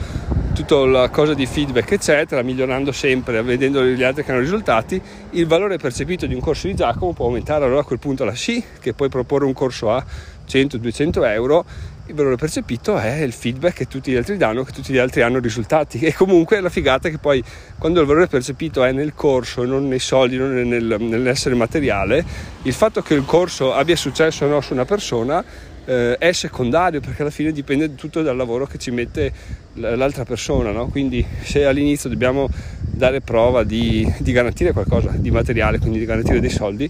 tutta 0.53 0.77
la 0.85 1.09
cosa 1.09 1.35
di 1.35 1.47
feedback 1.47 1.93
eccetera, 1.93 2.43
migliorando 2.43 2.93
sempre, 2.93 3.43
vedendo 3.43 3.85
gli 3.85 4.03
altri 4.03 4.25
che 4.25 4.31
hanno 4.33 4.41
risultati, 4.41 5.01
il 5.31 5.47
valore 5.47 5.79
percepito 5.79 6.27
di 6.27 6.35
un 6.35 6.41
corso 6.41 6.67
di 6.67 6.75
Giacomo 6.75 7.13
può 7.13 7.27
aumentare, 7.27 7.65
allora 7.65 7.81
a 7.81 7.85
quel 7.85 7.99
punto 7.99 8.25
la 8.25 8.35
sì, 8.35 8.63
che 8.81 8.93
puoi 8.93 9.09
proporre 9.09 9.45
un 9.45 9.53
corso 9.53 9.91
a 9.91 10.05
100-200 10.49 11.25
euro, 11.33 11.65
il 12.11 12.17
valore 12.17 12.35
percepito 12.35 12.99
è 12.99 13.21
il 13.21 13.33
feedback 13.33 13.77
che 13.77 13.87
tutti 13.87 14.11
gli 14.11 14.17
altri 14.17 14.37
danno, 14.37 14.65
che 14.65 14.73
tutti 14.73 14.93
gli 14.93 14.99
altri 14.99 15.23
hanno 15.23 15.39
risultati. 15.39 16.01
E 16.01 16.13
comunque 16.13 16.61
la 16.61 16.69
figata 16.69 17.07
è 17.07 17.11
che 17.13 17.19
poi 17.19 17.43
quando 17.79 18.01
il 18.01 18.07
valore 18.07 18.27
percepito 18.27 18.83
è 18.83 18.91
nel 18.91 19.15
corso, 19.15 19.65
non 19.65 19.87
nei 19.87 20.01
soldi, 20.01 20.37
non 20.37 20.53
nel, 20.53 20.97
nell'essere 20.99 21.55
materiale, 21.55 22.25
il 22.63 22.73
fatto 22.73 23.01
che 23.01 23.15
il 23.15 23.25
corso 23.25 23.73
abbia 23.73 23.95
successo 23.95 24.45
o 24.45 24.49
no 24.49 24.61
su 24.61 24.73
una 24.73 24.85
persona 24.85 25.45
eh, 25.91 26.19
è 26.19 26.31
secondario 26.31 27.01
perché 27.01 27.23
alla 27.23 27.33
fine 27.33 27.51
dipende 27.51 27.97
tutto 27.97 28.23
dal 28.23 28.37
lavoro 28.37 28.65
che 28.65 28.79
ci 28.79 28.93
mette 28.93 29.33
l'altra 29.75 30.25
persona, 30.25 30.71
no? 30.71 30.87
quindi 30.87 31.25
se 31.43 31.65
all'inizio 31.65 32.09
dobbiamo 32.09 32.49
dare 32.81 33.21
prova 33.21 33.65
di, 33.65 34.09
di, 34.19 34.31
garantire 34.31 34.73
qualcosa 34.73 35.11
di 35.17 35.31
materiale, 35.33 35.79
quindi 35.79 35.99
di 35.99 36.05
garantire 36.05 36.39
dei 36.39 36.51
soldi, 36.51 36.89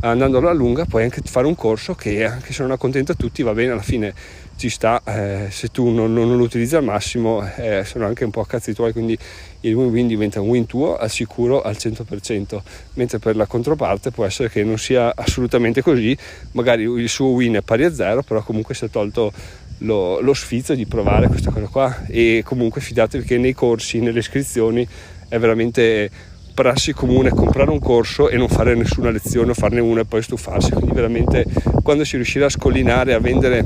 andando 0.00 0.38
alla 0.38 0.52
lunga 0.52 0.84
puoi 0.84 1.04
anche 1.04 1.20
fare 1.24 1.46
un 1.46 1.54
corso 1.54 1.94
che 1.94 2.24
anche 2.24 2.52
se 2.52 2.62
non 2.62 2.72
accontenta 2.72 3.14
tutti 3.14 3.42
va 3.42 3.52
bene, 3.52 3.72
alla 3.72 3.82
fine 3.82 4.14
ci 4.56 4.70
sta, 4.70 5.02
eh, 5.04 5.48
se 5.50 5.68
tu 5.68 5.90
non, 5.90 6.12
non, 6.12 6.36
lo 6.36 6.42
utilizzi 6.42 6.76
al 6.76 6.84
massimo 6.84 7.46
eh, 7.56 7.82
sono 7.84 8.06
anche 8.06 8.24
un 8.24 8.30
po' 8.30 8.40
a 8.40 8.46
cazzi 8.46 8.72
tuoi, 8.72 8.92
quindi 8.92 9.16
il 9.60 9.74
win-win 9.74 10.06
diventa 10.06 10.40
un 10.40 10.48
win 10.48 10.66
tuo 10.66 10.96
al 10.96 11.10
sicuro 11.10 11.60
al 11.62 11.76
100%, 11.78 12.60
mentre 12.94 13.18
per 13.18 13.36
la 13.36 13.46
controparte 13.46 14.10
può 14.10 14.24
essere 14.24 14.48
che 14.48 14.64
non 14.64 14.78
sia 14.78 15.12
assolutamente 15.14 15.82
così, 15.82 16.16
magari 16.52 16.84
il 16.84 17.08
suo 17.08 17.28
win 17.28 17.54
è 17.54 17.60
pari 17.62 17.84
a 17.84 17.92
zero, 17.92 18.22
però 18.22 18.42
comunque 18.42 18.74
si 18.74 18.86
è 18.86 18.90
tolto 18.90 19.32
lo, 19.78 20.20
lo 20.20 20.32
sfizio 20.32 20.74
di 20.74 20.86
provare 20.86 21.28
questa 21.28 21.50
cosa 21.50 21.66
qua. 21.66 22.06
E 22.06 22.42
comunque 22.44 22.80
fidatevi 22.80 23.24
che 23.24 23.38
nei 23.38 23.52
corsi, 23.52 24.00
nelle 24.00 24.20
iscrizioni 24.20 24.86
è 25.28 25.38
veramente 25.38 26.10
prassi 26.56 26.94
comune 26.94 27.28
comprare 27.28 27.70
un 27.70 27.78
corso 27.78 28.30
e 28.30 28.38
non 28.38 28.48
fare 28.48 28.74
nessuna 28.74 29.10
lezione 29.10 29.50
o 29.50 29.54
farne 29.54 29.80
una 29.80 30.00
e 30.00 30.04
poi 30.06 30.22
stufarsi. 30.22 30.70
Quindi 30.70 30.94
veramente 30.94 31.44
quando 31.82 32.02
si 32.02 32.16
riuscirà 32.16 32.46
a 32.46 32.48
scollinare 32.48 33.12
a 33.12 33.20
vendere 33.20 33.62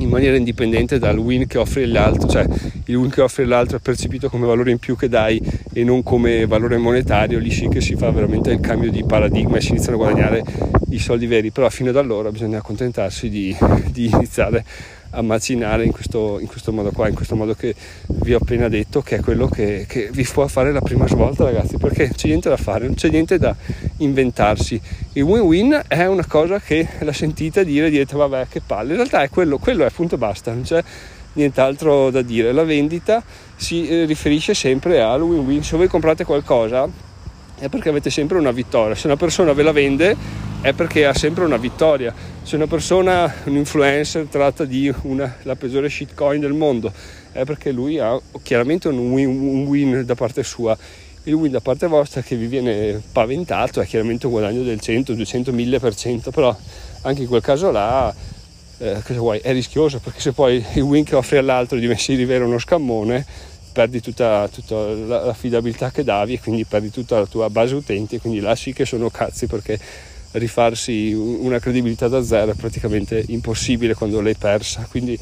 in 0.00 0.08
maniera 0.08 0.36
indipendente 0.36 0.98
dal 0.98 1.16
win 1.16 1.46
che 1.46 1.56
offre 1.56 1.86
l'altro, 1.86 2.28
cioè 2.28 2.44
il 2.86 2.96
win 2.96 3.10
che 3.10 3.20
offre 3.20 3.44
l'altro 3.44 3.76
è 3.76 3.80
percepito 3.80 4.28
come 4.28 4.44
valore 4.44 4.72
in 4.72 4.78
più 4.78 4.96
che 4.96 5.08
dai 5.08 5.40
e 5.72 5.84
non 5.84 6.02
come 6.02 6.46
valore 6.46 6.76
monetario, 6.78 7.38
lì 7.38 7.52
sì 7.52 7.68
che 7.68 7.80
si 7.80 7.94
fa 7.94 8.10
veramente 8.10 8.50
il 8.50 8.58
cambio 8.58 8.90
di 8.90 9.04
paradigma 9.04 9.58
e 9.58 9.60
si 9.60 9.70
iniziano 9.70 9.94
a 9.94 10.04
guadagnare 10.04 10.42
i 10.90 10.98
soldi 10.98 11.26
veri, 11.26 11.52
però 11.52 11.68
fino 11.70 11.90
ad 11.90 11.96
allora 11.96 12.32
bisogna 12.32 12.58
accontentarsi 12.58 13.28
di, 13.28 13.56
di 13.90 14.10
iniziare 14.12 14.64
a 15.16 15.22
macinare 15.22 15.84
in 15.84 15.92
questo, 15.92 16.38
in 16.38 16.46
questo, 16.46 16.72
modo 16.72 16.90
qua, 16.90 17.08
in 17.08 17.14
questo 17.14 17.36
modo 17.36 17.54
che 17.54 17.74
vi 18.06 18.34
ho 18.34 18.38
appena 18.40 18.68
detto, 18.68 19.00
che 19.00 19.16
è 19.16 19.20
quello 19.20 19.48
che, 19.48 19.86
che 19.88 20.10
vi 20.12 20.24
può 20.30 20.46
fare 20.46 20.72
la 20.72 20.80
prima 20.80 21.08
svolta 21.08 21.44
ragazzi, 21.44 21.78
perché 21.78 22.10
c'è 22.14 22.28
niente 22.28 22.48
da 22.48 22.56
fare, 22.56 22.84
non 22.84 22.94
c'è 22.94 23.08
niente 23.08 23.38
da 23.38 23.56
inventarsi. 23.98 24.80
Il 25.14 25.22
win-win 25.22 25.82
è 25.88 26.04
una 26.06 26.26
cosa 26.26 26.60
che 26.60 26.86
la 27.00 27.12
sentite 27.12 27.64
dire 27.64 27.88
direte 27.88 28.14
vabbè 28.14 28.46
che 28.48 28.60
palle, 28.60 28.90
in 28.90 28.96
realtà 28.96 29.22
è 29.22 29.30
quello, 29.30 29.58
quello 29.58 29.84
è 29.84 29.90
punto 29.90 30.18
basta, 30.18 30.52
non 30.52 30.62
c'è 30.62 30.82
nient'altro 31.32 32.10
da 32.10 32.20
dire. 32.20 32.52
La 32.52 32.64
vendita 32.64 33.22
si 33.56 33.88
eh, 33.88 34.04
riferisce 34.04 34.52
sempre 34.52 35.00
al 35.00 35.22
win-win, 35.22 35.64
se 35.64 35.76
voi 35.76 35.88
comprate 35.88 36.24
qualcosa 36.24 36.88
è 37.58 37.68
perché 37.68 37.88
avete 37.88 38.10
sempre 38.10 38.36
una 38.36 38.50
vittoria, 38.50 38.94
se 38.94 39.06
una 39.06 39.16
persona 39.16 39.54
ve 39.54 39.62
la 39.62 39.72
vende 39.72 40.44
è 40.66 40.72
perché 40.72 41.06
ha 41.06 41.14
sempre 41.14 41.44
una 41.44 41.58
vittoria. 41.58 42.12
Se 42.42 42.56
una 42.56 42.66
persona, 42.66 43.32
un 43.44 43.54
influencer, 43.54 44.26
tratta 44.26 44.64
di 44.64 44.92
una, 45.02 45.36
la 45.42 45.54
peggiore 45.54 45.88
shitcoin 45.88 46.40
del 46.40 46.54
mondo, 46.54 46.92
è 47.30 47.44
perché 47.44 47.70
lui 47.70 48.00
ha 48.00 48.20
chiaramente 48.42 48.88
un 48.88 49.12
win, 49.12 49.28
un 49.28 49.64
win 49.64 50.04
da 50.04 50.16
parte 50.16 50.42
sua. 50.42 50.76
Il 51.22 51.34
win 51.34 51.52
da 51.52 51.60
parte 51.60 51.86
vostra 51.86 52.20
che 52.20 52.34
vi 52.34 52.46
viene 52.48 53.00
paventato 53.12 53.80
è 53.80 53.86
chiaramente 53.86 54.26
un 54.26 54.32
guadagno 54.32 54.64
del 54.64 54.80
100, 54.80 55.14
200, 55.14 55.52
1000%, 55.52 56.30
però 56.30 56.56
anche 57.02 57.22
in 57.22 57.28
quel 57.28 57.42
caso 57.42 57.70
là 57.70 58.12
eh, 58.78 59.00
cosa 59.04 59.20
vuoi? 59.20 59.38
è 59.38 59.52
rischioso 59.52 60.00
perché 60.00 60.18
se 60.18 60.32
poi 60.32 60.64
il 60.74 60.82
win 60.82 61.04
che 61.04 61.14
offri 61.14 61.36
all'altro 61.36 61.78
di 61.78 61.86
vero 62.24 62.44
uno 62.44 62.58
scammone, 62.58 63.24
perdi 63.72 64.00
tutta, 64.00 64.48
tutta 64.52 64.74
l'affidabilità 64.74 65.92
che 65.92 66.02
davi 66.02 66.34
e 66.34 66.40
quindi 66.40 66.64
perdi 66.64 66.90
tutta 66.90 67.20
la 67.20 67.26
tua 67.26 67.48
base 67.50 67.76
utenti 67.76 68.16
e 68.16 68.20
quindi 68.20 68.40
là 68.40 68.56
sì 68.56 68.72
che 68.72 68.84
sono 68.84 69.10
cazzi 69.10 69.46
perché 69.46 69.78
rifarsi 70.32 71.12
una 71.12 71.58
credibilità 71.58 72.08
da 72.08 72.22
zero 72.22 72.52
è 72.52 72.54
praticamente 72.54 73.24
impossibile 73.28 73.94
quando 73.94 74.20
l'hai 74.20 74.36
persa, 74.36 74.86
quindi 74.90 75.18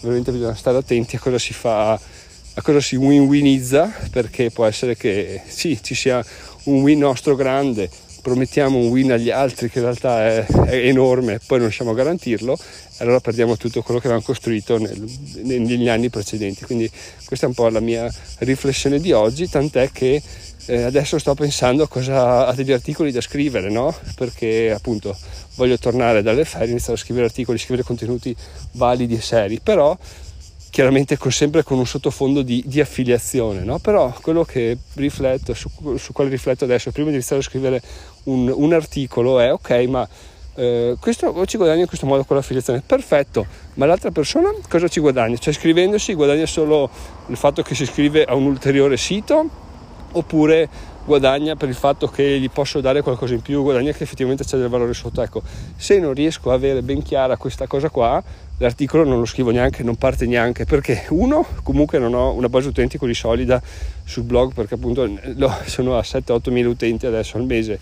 veramente 0.00 0.32
bisogna 0.32 0.54
stare 0.54 0.78
attenti 0.78 1.16
a 1.16 1.18
cosa 1.18 1.38
si 1.38 1.52
fa, 1.52 1.92
a 1.92 2.62
cosa 2.62 2.80
si 2.80 2.96
win-winizza, 2.96 3.90
perché 4.10 4.50
può 4.50 4.64
essere 4.66 4.96
che 4.96 5.40
sì, 5.46 5.78
ci 5.82 5.94
sia 5.94 6.24
un 6.64 6.82
win 6.82 6.98
nostro 6.98 7.34
grande, 7.34 7.88
promettiamo 8.20 8.76
un 8.78 8.88
win 8.88 9.12
agli 9.12 9.30
altri 9.30 9.70
che 9.70 9.78
in 9.78 9.84
realtà 9.84 10.26
è, 10.26 10.44
è 10.44 10.74
enorme, 10.86 11.38
poi 11.38 11.58
non 11.58 11.68
riusciamo 11.68 11.90
a 11.92 11.94
garantirlo, 11.94 12.56
e 12.56 13.04
allora 13.04 13.20
perdiamo 13.20 13.56
tutto 13.56 13.82
quello 13.82 14.00
che 14.00 14.06
avevamo 14.06 14.26
costruito 14.26 14.76
nel, 14.78 15.02
negli 15.44 15.88
anni 15.88 16.10
precedenti. 16.10 16.64
Quindi 16.64 16.90
questa 17.24 17.46
è 17.46 17.48
un 17.48 17.54
po' 17.54 17.68
la 17.68 17.80
mia 17.80 18.12
riflessione 18.38 18.98
di 18.98 19.12
oggi, 19.12 19.48
tant'è 19.48 19.90
che 19.92 20.20
eh, 20.68 20.82
adesso 20.82 21.18
sto 21.18 21.34
pensando 21.34 21.82
a, 21.82 21.88
cosa, 21.88 22.46
a, 22.46 22.54
degli 22.54 22.72
articoli 22.72 23.10
da 23.10 23.22
scrivere, 23.22 23.70
no? 23.70 23.94
Perché 24.14 24.70
appunto 24.70 25.16
voglio 25.54 25.78
tornare 25.78 26.22
dalle 26.22 26.44
ferie, 26.44 26.70
iniziare 26.70 26.98
a 26.98 27.02
scrivere 27.02 27.26
articoli, 27.26 27.58
scrivere 27.58 27.82
contenuti 27.82 28.36
validi 28.72 29.14
e 29.14 29.20
seri, 29.20 29.60
però 29.60 29.96
chiaramente 30.70 31.16
con, 31.16 31.32
sempre 31.32 31.62
con 31.62 31.78
un 31.78 31.86
sottofondo 31.86 32.42
di, 32.42 32.62
di 32.66 32.80
affiliazione, 32.80 33.64
no? 33.64 33.78
Però 33.78 34.14
quello 34.20 34.44
che 34.44 34.76
rifletto, 34.94 35.54
su, 35.54 35.70
su 35.96 36.12
quale 36.12 36.28
rifletto 36.28 36.64
adesso, 36.64 36.90
prima 36.90 37.08
di 37.08 37.14
iniziare 37.14 37.40
a 37.40 37.44
scrivere 37.44 37.80
un, 38.24 38.52
un 38.54 38.72
articolo 38.74 39.40
è 39.40 39.50
ok, 39.50 39.70
ma 39.88 40.06
eh, 40.54 40.96
questo 41.00 41.46
ci 41.46 41.56
guadagna 41.56 41.80
in 41.80 41.86
questo 41.86 42.04
modo 42.04 42.24
con 42.24 42.36
l'affiliazione, 42.36 42.82
perfetto, 42.84 43.46
ma 43.74 43.86
l'altra 43.86 44.10
persona 44.10 44.50
cosa 44.68 44.86
ci 44.86 45.00
guadagna? 45.00 45.38
Cioè 45.38 45.54
scrivendosi 45.54 46.12
guadagna 46.12 46.44
solo 46.44 46.90
il 47.28 47.36
fatto 47.38 47.62
che 47.62 47.74
si 47.74 47.84
iscrive 47.84 48.24
a 48.24 48.34
un 48.34 48.44
ulteriore 48.44 48.98
sito 48.98 49.66
oppure 50.12 50.68
guadagna 51.04 51.56
per 51.56 51.68
il 51.68 51.74
fatto 51.74 52.06
che 52.06 52.38
gli 52.38 52.50
posso 52.50 52.80
dare 52.80 53.00
qualcosa 53.00 53.32
in 53.32 53.40
più, 53.40 53.62
guadagna 53.62 53.92
che 53.92 54.02
effettivamente 54.02 54.44
c'è 54.44 54.58
del 54.58 54.68
valore 54.68 54.92
sotto. 54.92 55.22
Ecco, 55.22 55.42
se 55.76 55.98
non 55.98 56.12
riesco 56.12 56.50
a 56.50 56.54
avere 56.54 56.82
ben 56.82 57.02
chiara 57.02 57.36
questa 57.36 57.66
cosa 57.66 57.88
qua, 57.88 58.22
l'articolo 58.58 59.04
non 59.04 59.18
lo 59.18 59.24
scrivo 59.24 59.50
neanche, 59.50 59.82
non 59.82 59.96
parte 59.96 60.26
neanche, 60.26 60.64
perché 60.66 61.06
uno, 61.08 61.46
comunque 61.62 61.98
non 61.98 62.12
ho 62.14 62.32
una 62.32 62.48
base 62.48 62.68
utenti 62.68 62.98
così 62.98 63.14
solida 63.14 63.60
sul 64.04 64.24
blog, 64.24 64.52
perché 64.52 64.74
appunto 64.74 65.08
sono 65.64 65.96
a 65.96 66.00
7-8 66.00 66.50
mila 66.50 66.68
utenti 66.68 67.06
adesso 67.06 67.38
al 67.38 67.44
mese 67.44 67.78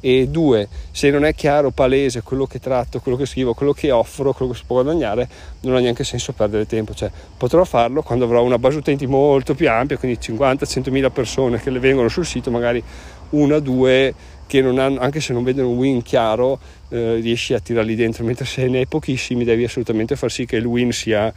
e 0.00 0.28
due, 0.28 0.68
se 0.90 1.10
non 1.10 1.24
è 1.24 1.34
chiaro, 1.34 1.70
palese 1.70 2.22
quello 2.22 2.46
che 2.46 2.60
tratto, 2.60 3.00
quello 3.00 3.16
che 3.16 3.26
scrivo, 3.26 3.54
quello 3.54 3.72
che 3.72 3.90
offro, 3.90 4.32
quello 4.32 4.52
che 4.52 4.58
si 4.58 4.64
può 4.66 4.82
guadagnare, 4.82 5.28
non 5.62 5.76
ha 5.76 5.80
neanche 5.80 6.04
senso 6.04 6.32
perdere 6.32 6.66
tempo. 6.66 6.94
Cioè, 6.94 7.10
potrò 7.36 7.64
farlo 7.64 8.02
quando 8.02 8.24
avrò 8.24 8.42
una 8.42 8.58
base 8.58 8.78
utenti 8.78 9.06
molto 9.06 9.54
più 9.54 9.68
ampia, 9.68 9.96
quindi 9.96 10.18
50-100 10.20 10.90
mila 10.90 11.10
persone 11.10 11.60
che 11.60 11.70
le 11.70 11.78
vengono 11.78 12.08
sul 12.08 12.24
sito, 12.24 12.50
magari 12.50 12.82
una, 13.30 13.58
due 13.58 14.14
che 14.46 14.60
hanno, 14.60 14.98
anche 14.98 15.20
se 15.20 15.32
non 15.32 15.44
vedono 15.44 15.70
un 15.70 15.76
win 15.76 16.02
chiaro, 16.02 16.58
eh, 16.88 17.16
riesci 17.16 17.52
a 17.52 17.60
tirarli 17.60 17.94
dentro, 17.94 18.24
mentre 18.24 18.46
se 18.46 18.66
ne 18.66 18.78
hai 18.78 18.86
pochissimi 18.86 19.44
devi 19.44 19.64
assolutamente 19.64 20.16
far 20.16 20.30
sì 20.30 20.46
che 20.46 20.56
il 20.56 20.64
win 20.64 20.90
sia 20.90 21.32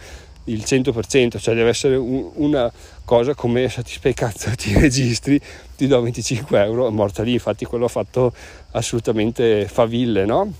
il 0.45 0.63
100%, 0.65 1.39
cioè 1.39 1.55
deve 1.55 1.69
essere 1.69 1.95
un, 1.95 2.29
una 2.35 2.71
cosa 3.05 3.35
come 3.35 3.69
Satisfy 3.69 4.13
cazzo 4.13 4.49
ti 4.55 4.73
registri, 4.73 5.39
ti 5.75 5.87
do 5.87 6.01
25 6.01 6.63
euro, 6.63 6.87
è 6.87 6.91
morta 6.91 7.23
lì, 7.23 7.33
infatti 7.33 7.65
quello 7.65 7.85
ha 7.85 7.89
fatto 7.89 8.33
assolutamente 8.71 9.67
faville, 9.67 10.25
no? 10.25 10.51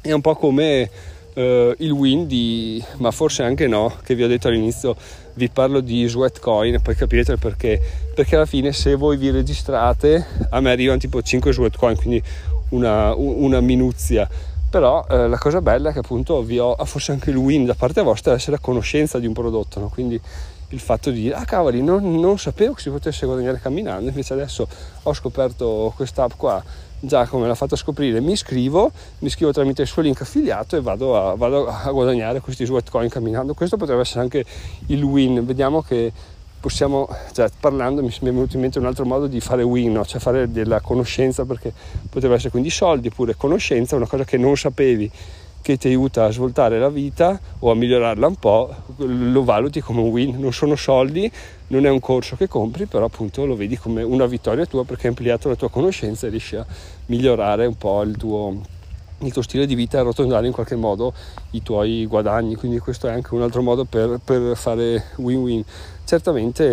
È 0.00 0.12
un 0.12 0.20
po' 0.20 0.36
come 0.36 0.90
eh, 1.34 1.74
il 1.78 1.90
win 1.90 2.26
di, 2.26 2.82
ma 2.98 3.10
forse 3.10 3.42
anche 3.42 3.66
no, 3.66 3.94
che 4.02 4.14
vi 4.14 4.22
ho 4.22 4.28
detto 4.28 4.48
all'inizio, 4.48 4.96
vi 5.34 5.48
parlo 5.48 5.80
di 5.80 6.06
Sweatcoin, 6.06 6.80
poi 6.80 6.94
capirete 6.94 7.36
perché, 7.36 7.80
perché 8.14 8.36
alla 8.36 8.46
fine 8.46 8.72
se 8.72 8.94
voi 8.94 9.16
vi 9.16 9.30
registrate, 9.30 10.24
a 10.50 10.60
me 10.60 10.70
arrivano 10.70 10.98
tipo 10.98 11.20
5 11.20 11.52
Sweatcoin, 11.52 11.96
quindi 11.96 12.22
una, 12.70 13.14
una 13.14 13.60
minuzia 13.60 14.28
però 14.68 15.06
eh, 15.08 15.28
la 15.28 15.38
cosa 15.38 15.60
bella 15.60 15.90
è 15.90 15.92
che 15.92 16.00
appunto 16.00 16.42
vi 16.42 16.58
ho, 16.58 16.76
forse 16.84 17.12
anche 17.12 17.30
il 17.30 17.36
win 17.36 17.64
da 17.64 17.74
parte 17.74 18.02
vostra, 18.02 18.34
essere 18.34 18.56
a 18.56 18.58
conoscenza 18.58 19.18
di 19.18 19.26
un 19.26 19.32
prodotto, 19.32 19.80
no? 19.80 19.88
quindi 19.88 20.20
il 20.70 20.80
fatto 20.80 21.10
di 21.10 21.22
dire 21.22 21.34
ah 21.36 21.44
cavoli 21.44 21.80
non, 21.80 22.18
non, 22.18 22.38
sapevo 22.38 22.74
che 22.74 22.80
si 22.80 22.90
potesse 22.90 23.24
guadagnare 23.24 23.60
camminando 23.60 24.08
invece 24.08 24.32
adesso 24.32 24.66
ho 25.02 25.14
scoperto 25.14 25.92
quest'app 25.94 26.32
qua. 26.36 26.62
Giacomo 26.98 27.42
me 27.42 27.48
l'ha 27.48 27.54
fatto 27.54 27.76
scoprire 27.76 28.20
mi 28.20 28.32
iscrivo 28.32 28.90
mi 29.18 29.28
iscrivo 29.28 29.52
tramite 29.52 29.82
il 29.82 29.88
suo 29.88 30.00
link 30.00 30.22
affiliato 30.22 30.76
e 30.76 30.80
vado 30.80 31.14
a, 31.14 31.36
vado 31.36 31.66
a 31.68 31.90
guadagnare 31.90 32.40
questi 32.40 32.64
sweatcoin 32.64 33.08
camminando. 33.08 33.54
Questo 33.54 33.76
potrebbe 33.76 34.00
essere 34.00 34.20
anche 34.20 34.44
il 34.86 35.02
win. 35.02 35.44
Vediamo 35.44 35.82
che 35.82 36.12
possiamo, 36.66 37.08
cioè, 37.32 37.48
parlando 37.60 38.02
mi 38.02 38.08
è 38.08 38.18
venuto 38.22 38.56
in 38.56 38.62
mente 38.62 38.80
un 38.80 38.86
altro 38.86 39.04
modo 39.04 39.28
di 39.28 39.38
fare 39.38 39.62
win, 39.62 39.92
no? 39.92 40.04
cioè 40.04 40.20
fare 40.20 40.50
della 40.50 40.80
conoscenza 40.80 41.44
perché 41.44 41.72
poteva 42.10 42.34
essere 42.34 42.50
quindi 42.50 42.70
soldi 42.70 43.06
oppure 43.06 43.36
conoscenza, 43.36 43.94
una 43.94 44.08
cosa 44.08 44.24
che 44.24 44.36
non 44.36 44.56
sapevi 44.56 45.08
che 45.62 45.76
ti 45.76 45.86
aiuta 45.86 46.24
a 46.24 46.32
svoltare 46.32 46.80
la 46.80 46.88
vita 46.88 47.38
o 47.60 47.70
a 47.70 47.76
migliorarla 47.76 48.26
un 48.26 48.34
po', 48.34 48.74
lo 48.96 49.44
valuti 49.44 49.80
come 49.80 50.00
un 50.00 50.08
win, 50.08 50.40
non 50.40 50.52
sono 50.52 50.74
soldi, 50.74 51.30
non 51.68 51.86
è 51.86 51.88
un 51.88 52.00
corso 52.00 52.34
che 52.34 52.48
compri, 52.48 52.86
però 52.86 53.04
appunto 53.04 53.46
lo 53.46 53.54
vedi 53.54 53.76
come 53.76 54.02
una 54.02 54.26
vittoria 54.26 54.66
tua 54.66 54.84
perché 54.84 55.02
hai 55.02 55.10
ampliato 55.10 55.48
la 55.48 55.54
tua 55.54 55.70
conoscenza 55.70 56.26
e 56.26 56.30
riesci 56.30 56.56
a 56.56 56.66
migliorare 57.06 57.64
un 57.66 57.76
po' 57.76 58.02
il 58.02 58.16
tuo, 58.16 58.60
il 59.20 59.32
tuo 59.32 59.42
stile 59.42 59.66
di 59.66 59.76
vita 59.76 59.98
e 59.98 60.00
arrotondare 60.00 60.48
in 60.48 60.52
qualche 60.52 60.74
modo 60.74 61.14
i 61.50 61.62
tuoi 61.62 62.06
guadagni, 62.06 62.56
quindi 62.56 62.80
questo 62.80 63.06
è 63.06 63.12
anche 63.12 63.34
un 63.34 63.42
altro 63.42 63.62
modo 63.62 63.84
per, 63.84 64.18
per 64.24 64.56
fare 64.56 65.04
win-win. 65.16 65.64
Certamente 66.06 66.64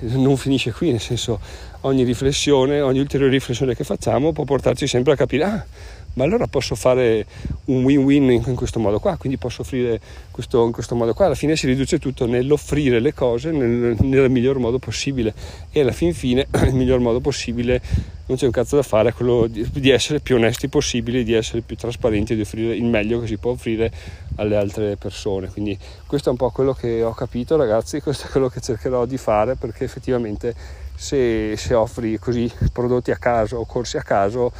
eh, 0.00 0.16
non 0.16 0.36
finisce 0.36 0.70
qui, 0.70 0.92
nel 0.92 1.00
senso 1.00 1.40
ogni 1.80 2.04
riflessione, 2.04 2.80
ogni 2.80 3.00
ulteriore 3.00 3.32
riflessione 3.32 3.74
che 3.74 3.82
facciamo 3.82 4.30
può 4.30 4.44
portarci 4.44 4.86
sempre 4.86 5.14
a 5.14 5.16
capire, 5.16 5.42
ah, 5.42 5.64
ma 6.14 6.24
allora 6.24 6.46
posso 6.46 6.74
fare 6.74 7.26
un 7.66 7.84
win-win 7.84 8.30
in, 8.30 8.54
questo 8.54 8.78
modo 8.78 8.98
qua, 8.98 9.16
quindi 9.16 9.38
posso 9.38 9.62
offrire 9.62 10.00
questo, 10.30 10.64
in 10.64 10.72
questo 10.72 10.94
modo 10.94 11.14
qua. 11.14 11.26
Alla 11.26 11.34
fine 11.34 11.56
si 11.56 11.66
riduce 11.66 11.98
tutto 11.98 12.26
nell'offrire 12.26 13.00
le 13.00 13.14
cose 13.14 13.50
nel, 13.50 13.96
nel 14.00 14.30
miglior 14.30 14.58
modo 14.58 14.78
possibile 14.78 15.34
e 15.70 15.80
alla 15.80 15.92
fin 15.92 16.14
fine 16.14 16.46
il 16.64 16.74
miglior 16.74 17.00
modo 17.00 17.20
possibile 17.20 17.82
non 18.26 18.38
c'è 18.38 18.46
un 18.46 18.52
cazzo 18.52 18.76
da 18.76 18.82
fare, 18.82 19.10
è 19.10 19.12
quello 19.12 19.46
di, 19.46 19.68
di 19.70 19.90
essere 19.90 20.20
più 20.20 20.36
onesti 20.36 20.68
possibile, 20.68 21.24
di 21.24 21.34
essere 21.34 21.60
più 21.60 21.76
trasparenti 21.76 22.32
e 22.32 22.36
di 22.36 22.42
offrire 22.42 22.74
il 22.74 22.84
meglio 22.84 23.20
che 23.20 23.26
si 23.26 23.36
può 23.36 23.50
offrire 23.50 23.92
alle 24.36 24.56
altre 24.56 24.96
persone. 24.96 25.48
Quindi 25.48 25.76
questo 26.06 26.28
è 26.28 26.32
un 26.32 26.38
po' 26.38 26.50
quello 26.50 26.72
che 26.72 27.02
ho 27.02 27.12
capito 27.12 27.56
ragazzi, 27.56 28.00
questo 28.00 28.26
è 28.26 28.30
quello 28.30 28.48
che 28.48 28.60
cercherò 28.60 29.04
di 29.04 29.18
fare 29.18 29.56
perché 29.56 29.84
effettivamente 29.84 30.54
se, 30.94 31.54
se 31.56 31.74
offri 31.74 32.18
così 32.18 32.50
prodotti 32.72 33.10
a 33.10 33.16
caso 33.16 33.56
o 33.58 33.66
corsi 33.66 33.96
a 33.98 34.02
caso 34.02 34.52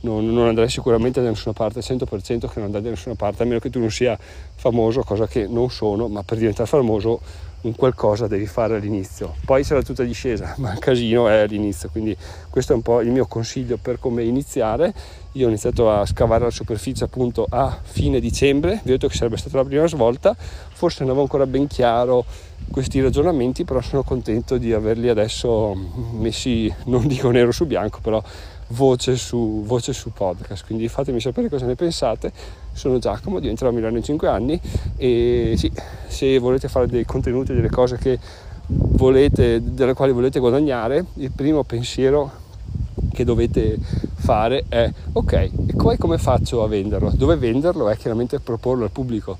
non, 0.00 0.32
non, 0.32 0.48
andrai 0.48 0.68
sicuramente 0.68 1.20
da 1.22 1.28
nessuna 1.28 1.52
parte, 1.52 1.80
100% 1.80 2.04
che 2.40 2.52
non 2.54 2.64
andrai 2.64 2.82
da 2.82 2.90
nessuna 2.90 3.14
parte, 3.14 3.42
a 3.42 3.46
meno 3.46 3.58
che 3.58 3.70
tu 3.70 3.78
non 3.78 3.90
sia 3.90 4.18
famoso, 4.54 5.02
cosa 5.02 5.26
che 5.26 5.46
non 5.46 5.70
sono, 5.70 6.08
ma 6.08 6.22
per 6.22 6.38
diventare 6.38 6.68
famoso 6.68 7.20
un 7.62 7.74
qualcosa 7.74 8.26
devi 8.26 8.46
fare 8.46 8.76
all'inizio. 8.76 9.34
Poi 9.44 9.62
sarà 9.64 9.82
tutta 9.82 10.02
discesa, 10.02 10.54
ma 10.58 10.72
il 10.72 10.78
casino 10.78 11.28
è 11.28 11.40
all'inizio, 11.40 11.90
quindi 11.90 12.16
questo 12.48 12.72
è 12.72 12.76
un 12.76 12.82
po' 12.82 13.00
il 13.00 13.10
mio 13.10 13.26
consiglio 13.26 13.76
per 13.76 13.98
come 13.98 14.22
iniziare. 14.22 14.94
Io 15.32 15.46
ho 15.46 15.48
iniziato 15.48 15.90
a 15.90 16.06
scavare 16.06 16.44
la 16.44 16.50
superficie 16.50 17.04
appunto 17.04 17.46
a 17.48 17.78
fine 17.82 18.20
dicembre, 18.20 18.80
vi 18.82 18.90
ho 18.90 18.94
detto 18.94 19.08
che 19.08 19.14
sarebbe 19.14 19.36
stata 19.36 19.58
la 19.58 19.64
prima 19.64 19.86
svolta, 19.86 20.34
forse 20.34 21.00
non 21.00 21.10
avevo 21.10 21.22
ancora 21.22 21.46
ben 21.46 21.66
chiaro 21.66 22.24
questi 22.70 23.00
ragionamenti, 23.00 23.64
però 23.64 23.80
sono 23.80 24.02
contento 24.02 24.56
di 24.56 24.72
averli 24.72 25.08
adesso 25.08 25.74
messi, 26.12 26.72
non 26.86 27.06
dico 27.06 27.30
nero 27.30 27.52
su 27.52 27.66
bianco, 27.66 28.00
però 28.00 28.22
voce 28.70 29.16
su, 29.16 29.62
voce 29.64 29.92
su 29.92 30.12
podcast. 30.12 30.64
Quindi 30.64 30.88
fatemi 30.88 31.20
sapere 31.20 31.48
cosa 31.48 31.66
ne 31.66 31.74
pensate. 31.74 32.32
Sono 32.72 32.98
Giacomo, 32.98 33.40
diventerò 33.40 33.70
a 33.70 33.72
Milano 33.72 33.96
in 33.96 34.02
5 34.02 34.28
anni 34.28 34.60
e 34.96 35.54
sì, 35.56 35.70
se 36.06 36.38
volete 36.38 36.68
fare 36.68 36.86
dei 36.86 37.04
contenuti, 37.04 37.52
delle 37.52 37.70
cose 37.70 37.96
che 37.96 38.18
volete, 38.66 39.62
delle 39.62 39.94
quali 39.94 40.12
volete 40.12 40.38
guadagnare, 40.38 41.04
il 41.14 41.30
primo 41.30 41.64
pensiero 41.64 42.48
che 43.12 43.24
dovete 43.24 43.78
fare 44.14 44.64
è 44.68 44.90
ok, 45.12 45.32
e 45.32 45.50
poi 45.76 45.98
come 45.98 46.18
faccio 46.18 46.62
a 46.62 46.68
venderlo? 46.68 47.10
Dove 47.14 47.36
venderlo 47.36 47.88
è 47.88 47.96
chiaramente 47.96 48.38
proporlo 48.38 48.84
al 48.84 48.90
pubblico. 48.90 49.38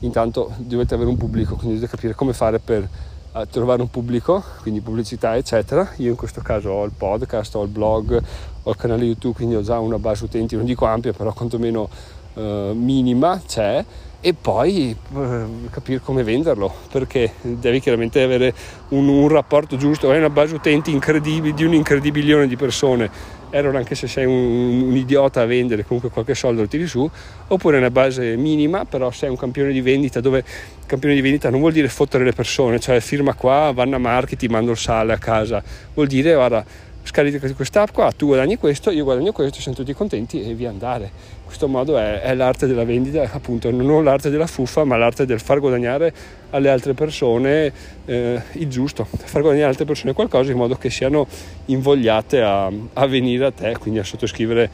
Intanto 0.00 0.52
dovete 0.58 0.94
avere 0.94 1.08
un 1.08 1.16
pubblico, 1.16 1.54
quindi 1.54 1.74
dovete 1.74 1.94
capire 1.94 2.14
come 2.14 2.32
fare 2.32 2.58
per 2.58 2.88
a 3.32 3.46
trovare 3.46 3.82
un 3.82 3.90
pubblico, 3.90 4.42
quindi 4.60 4.80
pubblicità 4.80 5.36
eccetera. 5.36 5.90
Io 5.96 6.10
in 6.10 6.16
questo 6.16 6.40
caso 6.40 6.70
ho 6.70 6.84
il 6.84 6.92
podcast, 6.96 7.54
ho 7.54 7.62
il 7.62 7.68
blog, 7.68 8.22
ho 8.62 8.70
il 8.70 8.76
canale 8.76 9.04
YouTube, 9.04 9.34
quindi 9.34 9.54
ho 9.54 9.62
già 9.62 9.78
una 9.78 9.98
base 9.98 10.24
utenti, 10.24 10.56
non 10.56 10.64
dico 10.64 10.84
ampia, 10.84 11.12
però 11.12 11.32
quantomeno 11.32 11.88
eh, 12.34 12.72
minima 12.74 13.40
c'è 13.46 13.84
e 14.24 14.34
poi 14.34 14.96
eh, 15.16 15.44
capire 15.70 16.00
come 16.00 16.22
venderlo 16.22 16.72
perché 16.92 17.32
devi 17.40 17.80
chiaramente 17.80 18.22
avere 18.22 18.54
un, 18.90 19.08
un 19.08 19.26
rapporto 19.26 19.76
giusto 19.76 20.10
hai 20.10 20.18
una 20.18 20.30
base 20.30 20.54
utenti 20.54 20.92
incredibile 20.92 21.52
di 21.52 21.64
un 21.64 21.74
incredibilione 21.74 22.46
di 22.46 22.54
persone 22.54 23.10
error 23.52 23.76
anche 23.76 23.94
se 23.94 24.08
sei 24.08 24.24
un, 24.24 24.82
un, 24.82 24.96
idiota 24.96 25.42
a 25.42 25.46
vendere 25.46 25.84
comunque 25.84 26.10
qualche 26.10 26.34
soldo 26.34 26.62
lo 26.62 26.68
tiri 26.68 26.86
su 26.86 27.08
oppure 27.48 27.78
una 27.78 27.90
base 27.90 28.36
minima 28.36 28.84
però 28.84 29.10
sei 29.10 29.28
un 29.28 29.36
campione 29.36 29.72
di 29.72 29.80
vendita 29.80 30.20
dove 30.20 30.42
campione 30.86 31.14
di 31.14 31.20
vendita 31.20 31.50
non 31.50 31.60
vuol 31.60 31.72
dire 31.72 31.88
fottere 31.88 32.24
le 32.24 32.32
persone 32.32 32.80
cioè 32.80 33.00
firma 33.00 33.34
qua 33.34 33.70
vanno 33.74 33.96
a 33.96 33.98
marketing 33.98 34.50
mando 34.50 34.72
il 34.72 34.76
sale 34.76 35.12
a 35.12 35.18
casa. 35.18 35.62
Vuol 35.94 36.06
dire 36.06 36.34
guarda 36.34 36.64
scarica 37.04 37.38
questa 37.52 37.82
app 37.82 37.92
qua 37.92 38.12
tu 38.12 38.26
guadagni 38.26 38.56
questo 38.56 38.90
io 38.90 39.04
guadagno 39.04 39.32
questo 39.32 39.60
siamo 39.60 39.76
tutti 39.76 39.92
contenti 39.92 40.42
e 40.42 40.54
via 40.54 40.70
andare 40.70 41.10
questo 41.52 41.68
modo 41.68 41.98
è, 41.98 42.22
è, 42.22 42.34
l'arte 42.34 42.66
della 42.66 42.84
vendita, 42.84 43.28
appunto 43.30 43.70
non 43.70 44.04
l'arte 44.04 44.30
della 44.30 44.46
fuffa, 44.46 44.84
ma 44.84 44.96
l'arte 44.96 45.26
del 45.26 45.38
far 45.38 45.60
guadagnare 45.60 46.10
alle 46.48 46.70
altre 46.70 46.94
persone 46.94 47.70
eh, 48.06 48.40
il 48.52 48.68
giusto, 48.68 49.04
far 49.04 49.42
guadagnare 49.42 49.64
alle 49.64 49.70
altre 49.72 49.84
persone 49.84 50.14
qualcosa 50.14 50.50
in 50.50 50.56
modo 50.56 50.76
che 50.76 50.88
siano 50.88 51.26
invogliate 51.66 52.40
a, 52.40 52.70
a 52.94 53.06
venire 53.06 53.44
a 53.44 53.50
te, 53.50 53.76
quindi 53.78 54.00
a 54.00 54.04
sottoscrivere 54.04 54.70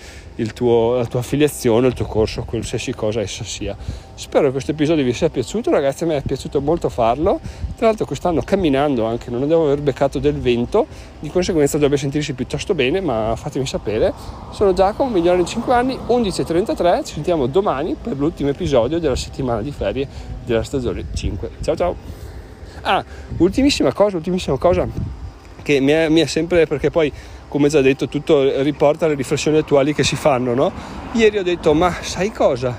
tuo, 0.52 0.94
la 0.94 1.06
tua 1.06 1.20
affiliazione, 1.20 1.88
il 1.88 1.94
tuo 1.94 2.06
corso, 2.06 2.44
qualsiasi 2.44 2.94
cosa 2.94 3.20
essa 3.20 3.42
sia. 3.42 3.76
Spero 4.14 4.46
che 4.46 4.52
questo 4.52 4.70
episodio 4.70 5.04
vi 5.04 5.12
sia 5.12 5.28
piaciuto, 5.28 5.70
ragazzi, 5.70 6.04
a 6.04 6.06
me 6.06 6.16
è 6.16 6.22
piaciuto 6.22 6.60
molto 6.60 6.88
farlo. 6.88 7.40
Tra 7.76 7.86
l'altro 7.86 8.04
quest'anno 8.04 8.42
camminando 8.42 9.04
anche, 9.04 9.30
non 9.30 9.46
devo 9.46 9.64
aver 9.64 9.80
beccato 9.80 10.18
del 10.18 10.34
vento, 10.34 10.86
di 11.18 11.28
conseguenza 11.30 11.76
dovrebbe 11.76 11.96
sentirsi 11.96 12.32
piuttosto 12.34 12.74
bene, 12.74 13.00
ma 13.00 13.34
fatemi 13.36 13.66
sapere. 13.66 14.12
Sono 14.52 14.72
Giacomo, 14.72 15.10
migliore 15.10 15.40
in 15.40 15.46
5 15.46 15.74
anni, 15.74 15.98
11.33, 16.74 17.04
ci 17.04 17.14
sentiamo 17.14 17.46
domani 17.46 17.96
per 18.00 18.16
l'ultimo 18.16 18.50
episodio 18.50 18.98
della 18.98 19.16
settimana 19.16 19.62
di 19.62 19.70
ferie 19.70 20.06
della 20.44 20.62
stagione 20.62 21.06
5. 21.14 21.50
Ciao 21.62 21.76
ciao! 21.76 21.96
Ah, 22.82 23.02
ultimissima 23.38 23.92
cosa, 23.92 24.16
ultimissima 24.16 24.58
cosa 24.58 24.86
che 25.62 25.80
mi 25.80 25.92
è, 25.92 26.08
mi 26.08 26.20
è 26.20 26.26
sempre 26.26 26.66
perché 26.66 26.90
poi 26.90 27.12
come 27.48 27.68
già 27.68 27.80
detto, 27.80 28.08
tutto 28.08 28.62
riporta 28.62 29.06
alle 29.06 29.14
riflessioni 29.14 29.56
attuali 29.56 29.94
che 29.94 30.04
si 30.04 30.16
fanno, 30.16 30.52
no? 30.52 30.70
Ieri 31.12 31.38
ho 31.38 31.42
detto, 31.42 31.72
ma 31.72 31.90
sai 32.02 32.30
cosa? 32.30 32.78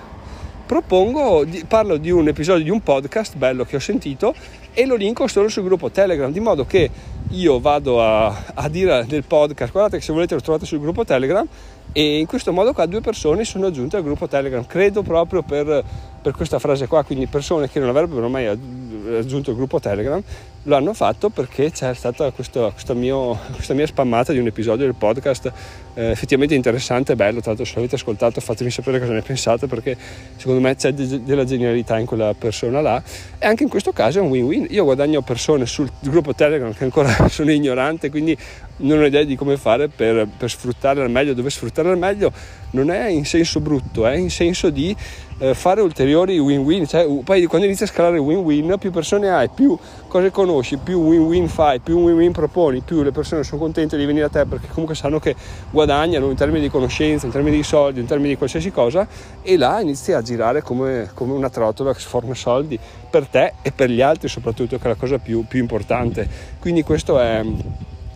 Propongo, 0.65 1.43
parlo 1.67 1.97
di 1.97 2.11
un 2.11 2.27
episodio 2.27 2.63
di 2.63 2.69
un 2.69 2.81
podcast 2.81 3.35
bello 3.35 3.65
che 3.65 3.77
ho 3.77 3.79
sentito 3.79 4.35
e 4.71 4.85
lo 4.85 4.95
linko 4.95 5.27
solo 5.27 5.49
sul 5.49 5.63
gruppo 5.63 5.89
Telegram, 5.89 6.31
di 6.31 6.39
modo 6.39 6.67
che 6.67 6.89
io 7.29 7.59
vado 7.59 8.03
a, 8.03 8.43
a 8.53 8.69
dire 8.69 9.05
nel 9.09 9.23
podcast, 9.23 9.71
guardate 9.71 9.97
che 9.97 10.03
se 10.03 10.13
volete 10.13 10.35
lo 10.35 10.41
trovate 10.41 10.67
sul 10.67 10.79
gruppo 10.79 11.03
Telegram 11.03 11.47
e 11.91 12.19
in 12.19 12.25
questo 12.25 12.51
modo 12.51 12.73
qua 12.73 12.85
due 12.85 13.01
persone 13.01 13.43
sono 13.43 13.67
aggiunte 13.67 13.97
al 13.97 14.03
gruppo 14.03 14.27
Telegram, 14.27 14.65
credo 14.65 15.01
proprio 15.01 15.41
per, 15.41 15.83
per 16.21 16.33
questa 16.33 16.59
frase 16.59 16.87
qua, 16.87 17.03
quindi 17.03 17.25
persone 17.27 17.69
che 17.69 17.79
non 17.79 17.89
avrebbero 17.89 18.29
mai 18.29 18.45
raggiunto 18.45 19.49
il 19.49 19.55
gruppo 19.55 19.79
Telegram 19.79 20.21
lo 20.63 20.75
hanno 20.75 20.93
fatto 20.93 21.29
perché 21.29 21.71
c'è 21.71 21.93
stata 21.93 22.31
questo, 22.31 22.71
questo 22.73 22.93
mio, 22.93 23.37
questa 23.53 23.73
mia 23.73 23.87
spammata 23.87 24.33
di 24.33 24.39
un 24.39 24.47
episodio 24.47 24.85
del 24.85 24.95
podcast 24.95 25.51
eh, 25.93 26.11
effettivamente 26.11 26.55
interessante 26.55 27.13
e 27.13 27.15
bello. 27.15 27.39
Tra 27.39 27.49
l'altro, 27.51 27.65
se 27.65 27.75
l'avete 27.75 27.95
ascoltato, 27.95 28.41
fatemi 28.41 28.69
sapere 28.69 28.99
cosa 28.99 29.13
ne 29.13 29.21
pensate 29.21 29.67
perché 29.67 29.97
secondo 30.37 30.59
me 30.61 30.75
c'è 30.75 30.93
de- 30.93 31.23
della 31.23 31.45
genialità 31.45 31.97
in 31.97 32.05
quella 32.05 32.33
persona 32.33 32.81
là. 32.81 33.01
E 33.37 33.45
anche 33.45 33.63
in 33.63 33.69
questo 33.69 33.91
caso 33.91 34.19
è 34.19 34.21
un 34.21 34.29
win-win. 34.29 34.67
Io 34.69 34.83
guadagno 34.83 35.21
persone 35.21 35.65
sul 35.65 35.89
gruppo 36.01 36.33
Telegram 36.33 36.73
che 36.73 36.83
ancora 36.83 37.15
sono 37.29 37.51
ignorante, 37.51 38.09
quindi 38.09 38.37
non 38.77 38.99
ho 38.99 39.05
idea 39.05 39.23
di 39.23 39.35
come 39.35 39.57
fare 39.57 39.87
per, 39.87 40.27
per 40.37 40.49
sfruttare 40.49 41.01
al 41.01 41.09
meglio, 41.09 41.33
dove 41.33 41.49
sfruttare 41.49 41.89
al 41.89 41.97
meglio 41.97 42.31
non 42.71 42.91
è 42.91 43.07
in 43.07 43.25
senso 43.25 43.59
brutto, 43.59 44.05
è 44.05 44.15
in 44.15 44.29
senso 44.29 44.69
di 44.69 44.95
eh, 45.39 45.53
fare 45.53 45.81
ulteriori 45.81 46.37
win-win, 46.37 46.85
cioè, 46.85 47.07
poi 47.23 47.45
quando 47.45 47.65
inizi 47.65 47.83
a 47.83 47.87
scalare 47.87 48.17
win-win 48.17 48.75
più 48.79 48.91
persone 48.91 49.29
hai, 49.29 49.49
più 49.49 49.77
cose 50.07 50.31
conosci, 50.49 50.77
più 50.77 50.99
win-win 50.99 51.47
fai, 51.47 51.79
più 51.79 51.99
win-win 51.99 52.31
proponi, 52.31 52.81
più 52.81 53.03
le 53.03 53.11
persone 53.11 53.43
sono 53.43 53.61
contente 53.61 53.95
di 53.95 54.05
venire 54.05 54.25
a 54.25 54.29
te 54.29 54.45
perché 54.45 54.67
comunque 54.69 54.95
sanno 54.95 55.19
che 55.19 55.35
guadagnano 55.69 56.27
in 56.29 56.35
termini 56.35 56.61
di 56.61 56.69
conoscenza, 56.69 57.27
in 57.27 57.31
termini 57.31 57.57
di 57.57 57.63
soldi, 57.63 57.99
in 57.99 58.07
termini 58.07 58.29
di 58.29 58.35
qualsiasi 58.35 58.71
cosa 58.71 59.07
e 59.43 59.57
là 59.57 59.79
inizi 59.79 60.11
a 60.13 60.21
girare 60.23 60.63
come, 60.63 61.11
come 61.13 61.33
una 61.33 61.49
trottola 61.49 61.93
che 61.93 61.99
sforna 61.99 62.33
soldi 62.33 62.79
per 63.09 63.27
te 63.27 63.53
e 63.61 63.71
per 63.71 63.91
gli 63.91 64.01
altri 64.01 64.27
soprattutto 64.27 64.77
che 64.77 64.85
è 64.85 64.87
la 64.87 64.95
cosa 64.95 65.19
più, 65.19 65.45
più 65.45 65.59
importante. 65.59 66.27
Quindi 66.59 66.81
questo 66.81 67.19
è 67.19 67.43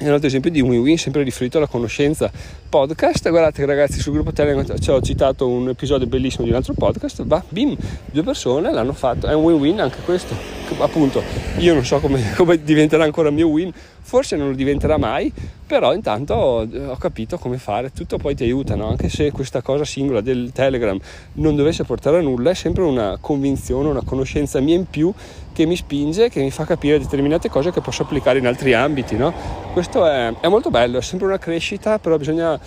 è 0.03 0.07
un 0.07 0.13
altro 0.13 0.27
esempio 0.27 0.51
di 0.51 0.61
win-win 0.61 0.97
sempre 0.97 1.23
riferito 1.23 1.57
alla 1.57 1.67
conoscenza 1.67 2.29
podcast. 2.67 3.29
Guardate 3.29 3.65
ragazzi 3.65 3.99
sul 3.99 4.13
gruppo 4.13 4.33
Telegram 4.33 4.77
ci 4.79 4.89
ho 4.89 5.01
citato 5.01 5.47
un 5.47 5.69
episodio 5.69 6.07
bellissimo 6.07 6.43
di 6.43 6.49
un 6.49 6.57
altro 6.57 6.73
podcast. 6.73 7.23
Va 7.25 7.43
bim 7.47 7.75
due 8.11 8.23
persone 8.23 8.71
l'hanno 8.71 8.93
fatto. 8.93 9.27
È 9.27 9.33
un 9.33 9.43
win-win 9.43 9.79
anche 9.79 9.99
questo. 10.03 10.35
Appunto 10.79 11.23
io 11.57 11.73
non 11.73 11.85
so 11.85 11.99
come, 11.99 12.33
come 12.35 12.61
diventerà 12.61 13.03
ancora 13.03 13.29
mio 13.29 13.47
win 13.47 13.71
forse 14.03 14.35
non 14.35 14.49
lo 14.49 14.55
diventerà 14.55 14.97
mai 14.97 15.31
però 15.65 15.93
intanto 15.93 16.33
ho, 16.33 16.61
ho 16.61 16.97
capito 16.97 17.37
come 17.37 17.57
fare 17.57 17.91
tutto 17.91 18.17
poi 18.17 18.35
ti 18.35 18.43
aiuta 18.43 18.75
no? 18.75 18.89
anche 18.89 19.09
se 19.09 19.31
questa 19.31 19.61
cosa 19.61 19.85
singola 19.85 20.21
del 20.21 20.51
telegram 20.53 20.99
non 21.33 21.55
dovesse 21.55 21.83
portare 21.85 22.17
a 22.17 22.21
nulla 22.21 22.51
è 22.51 22.53
sempre 22.53 22.83
una 22.83 23.17
convinzione 23.19 23.89
una 23.89 24.03
conoscenza 24.03 24.59
mia 24.59 24.75
in 24.75 24.85
più 24.85 25.11
che 25.53 25.65
mi 25.65 25.75
spinge 25.75 26.29
che 26.29 26.41
mi 26.41 26.51
fa 26.51 26.65
capire 26.65 26.99
determinate 26.99 27.49
cose 27.49 27.71
che 27.71 27.81
posso 27.81 28.03
applicare 28.03 28.39
in 28.39 28.45
altri 28.45 28.73
ambiti 28.73 29.15
no? 29.15 29.33
questo 29.71 30.05
è, 30.05 30.31
è 30.39 30.47
molto 30.47 30.69
bello 30.69 30.99
è 30.99 31.01
sempre 31.01 31.27
una 31.27 31.39
crescita 31.39 31.97
però 31.97 32.17
bisogna 32.17 32.59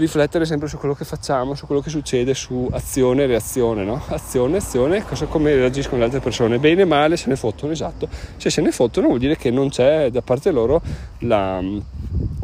riflettere 0.00 0.44
sempre 0.44 0.68
su 0.68 0.76
quello 0.78 0.94
che 0.94 1.04
facciamo, 1.04 1.54
su 1.54 1.66
quello 1.66 1.80
che 1.80 1.90
succede, 1.90 2.34
su 2.34 2.68
azione 2.72 3.24
e 3.24 3.26
reazione, 3.26 3.84
no? 3.84 4.02
Azione, 4.08 4.58
azione, 4.58 5.04
cosa, 5.04 5.26
come 5.26 5.54
reagiscono 5.54 5.98
le 5.98 6.04
altre 6.04 6.20
persone, 6.20 6.58
bene, 6.58 6.84
male, 6.84 7.16
se 7.16 7.28
ne 7.28 7.36
fottono, 7.36 7.72
esatto. 7.72 8.08
Se 8.36 8.50
se 8.50 8.60
ne 8.60 8.70
fottono 8.70 9.08
vuol 9.08 9.18
dire 9.18 9.36
che 9.36 9.50
non 9.50 9.68
c'è 9.68 10.10
da 10.10 10.22
parte 10.22 10.50
loro 10.50 10.80
la 11.20 11.60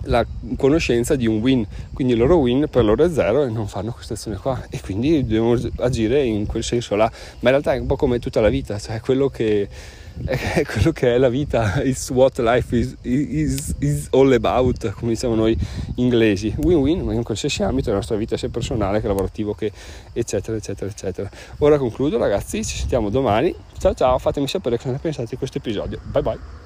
la 0.06 0.24
conoscenza 0.56 1.16
di 1.16 1.26
un 1.26 1.38
win, 1.38 1.66
quindi 1.92 2.12
il 2.12 2.18
loro 2.18 2.36
win 2.36 2.66
per 2.70 2.84
loro 2.84 3.04
è 3.04 3.08
zero 3.08 3.44
e 3.44 3.50
non 3.50 3.68
fanno 3.68 3.92
questa 3.92 4.14
azione 4.14 4.36
qua 4.36 4.66
e 4.68 4.80
quindi 4.80 5.24
devono 5.24 5.58
agire 5.78 6.22
in 6.24 6.46
quel 6.46 6.62
senso 6.62 6.94
là, 6.94 7.10
ma 7.40 7.50
in 7.50 7.60
realtà 7.60 7.74
è 7.74 7.78
un 7.78 7.86
po' 7.86 7.96
come 7.96 8.18
tutta 8.18 8.40
la 8.40 8.48
vita, 8.48 8.78
cioè 8.78 9.00
quello 9.00 9.28
che 9.28 9.68
è 10.24 10.64
quello 10.64 10.92
che 10.92 11.14
è 11.14 11.18
la 11.18 11.28
vita, 11.28 11.82
is 11.82 12.10
what 12.10 12.38
life 12.38 12.76
is, 12.76 12.96
is, 13.02 13.74
is 13.80 14.08
all 14.12 14.32
about, 14.32 14.92
come 14.92 15.12
diciamo 15.12 15.34
noi 15.34 15.56
inglesi, 15.96 16.54
win-win, 16.58 17.10
in 17.12 17.22
qualsiasi 17.22 17.62
ambito 17.62 17.86
della 17.86 17.96
nostra 17.96 18.16
vita, 18.16 18.36
sia 18.36 18.48
personale 18.48 19.00
che 19.00 19.08
lavorativo, 19.08 19.54
che 19.54 19.72
eccetera, 20.12 20.56
eccetera, 20.56 20.90
eccetera. 20.90 21.28
Ora 21.58 21.78
concludo 21.78 22.16
ragazzi, 22.18 22.64
ci 22.64 22.76
sentiamo 22.76 23.10
domani, 23.10 23.54
ciao 23.78 23.94
ciao, 23.94 24.18
fatemi 24.18 24.46
sapere 24.46 24.76
cosa 24.76 24.90
ne 24.90 24.98
pensate 24.98 25.28
di 25.30 25.36
questo 25.36 25.58
episodio, 25.58 25.98
bye 26.04 26.22
bye. 26.22 26.63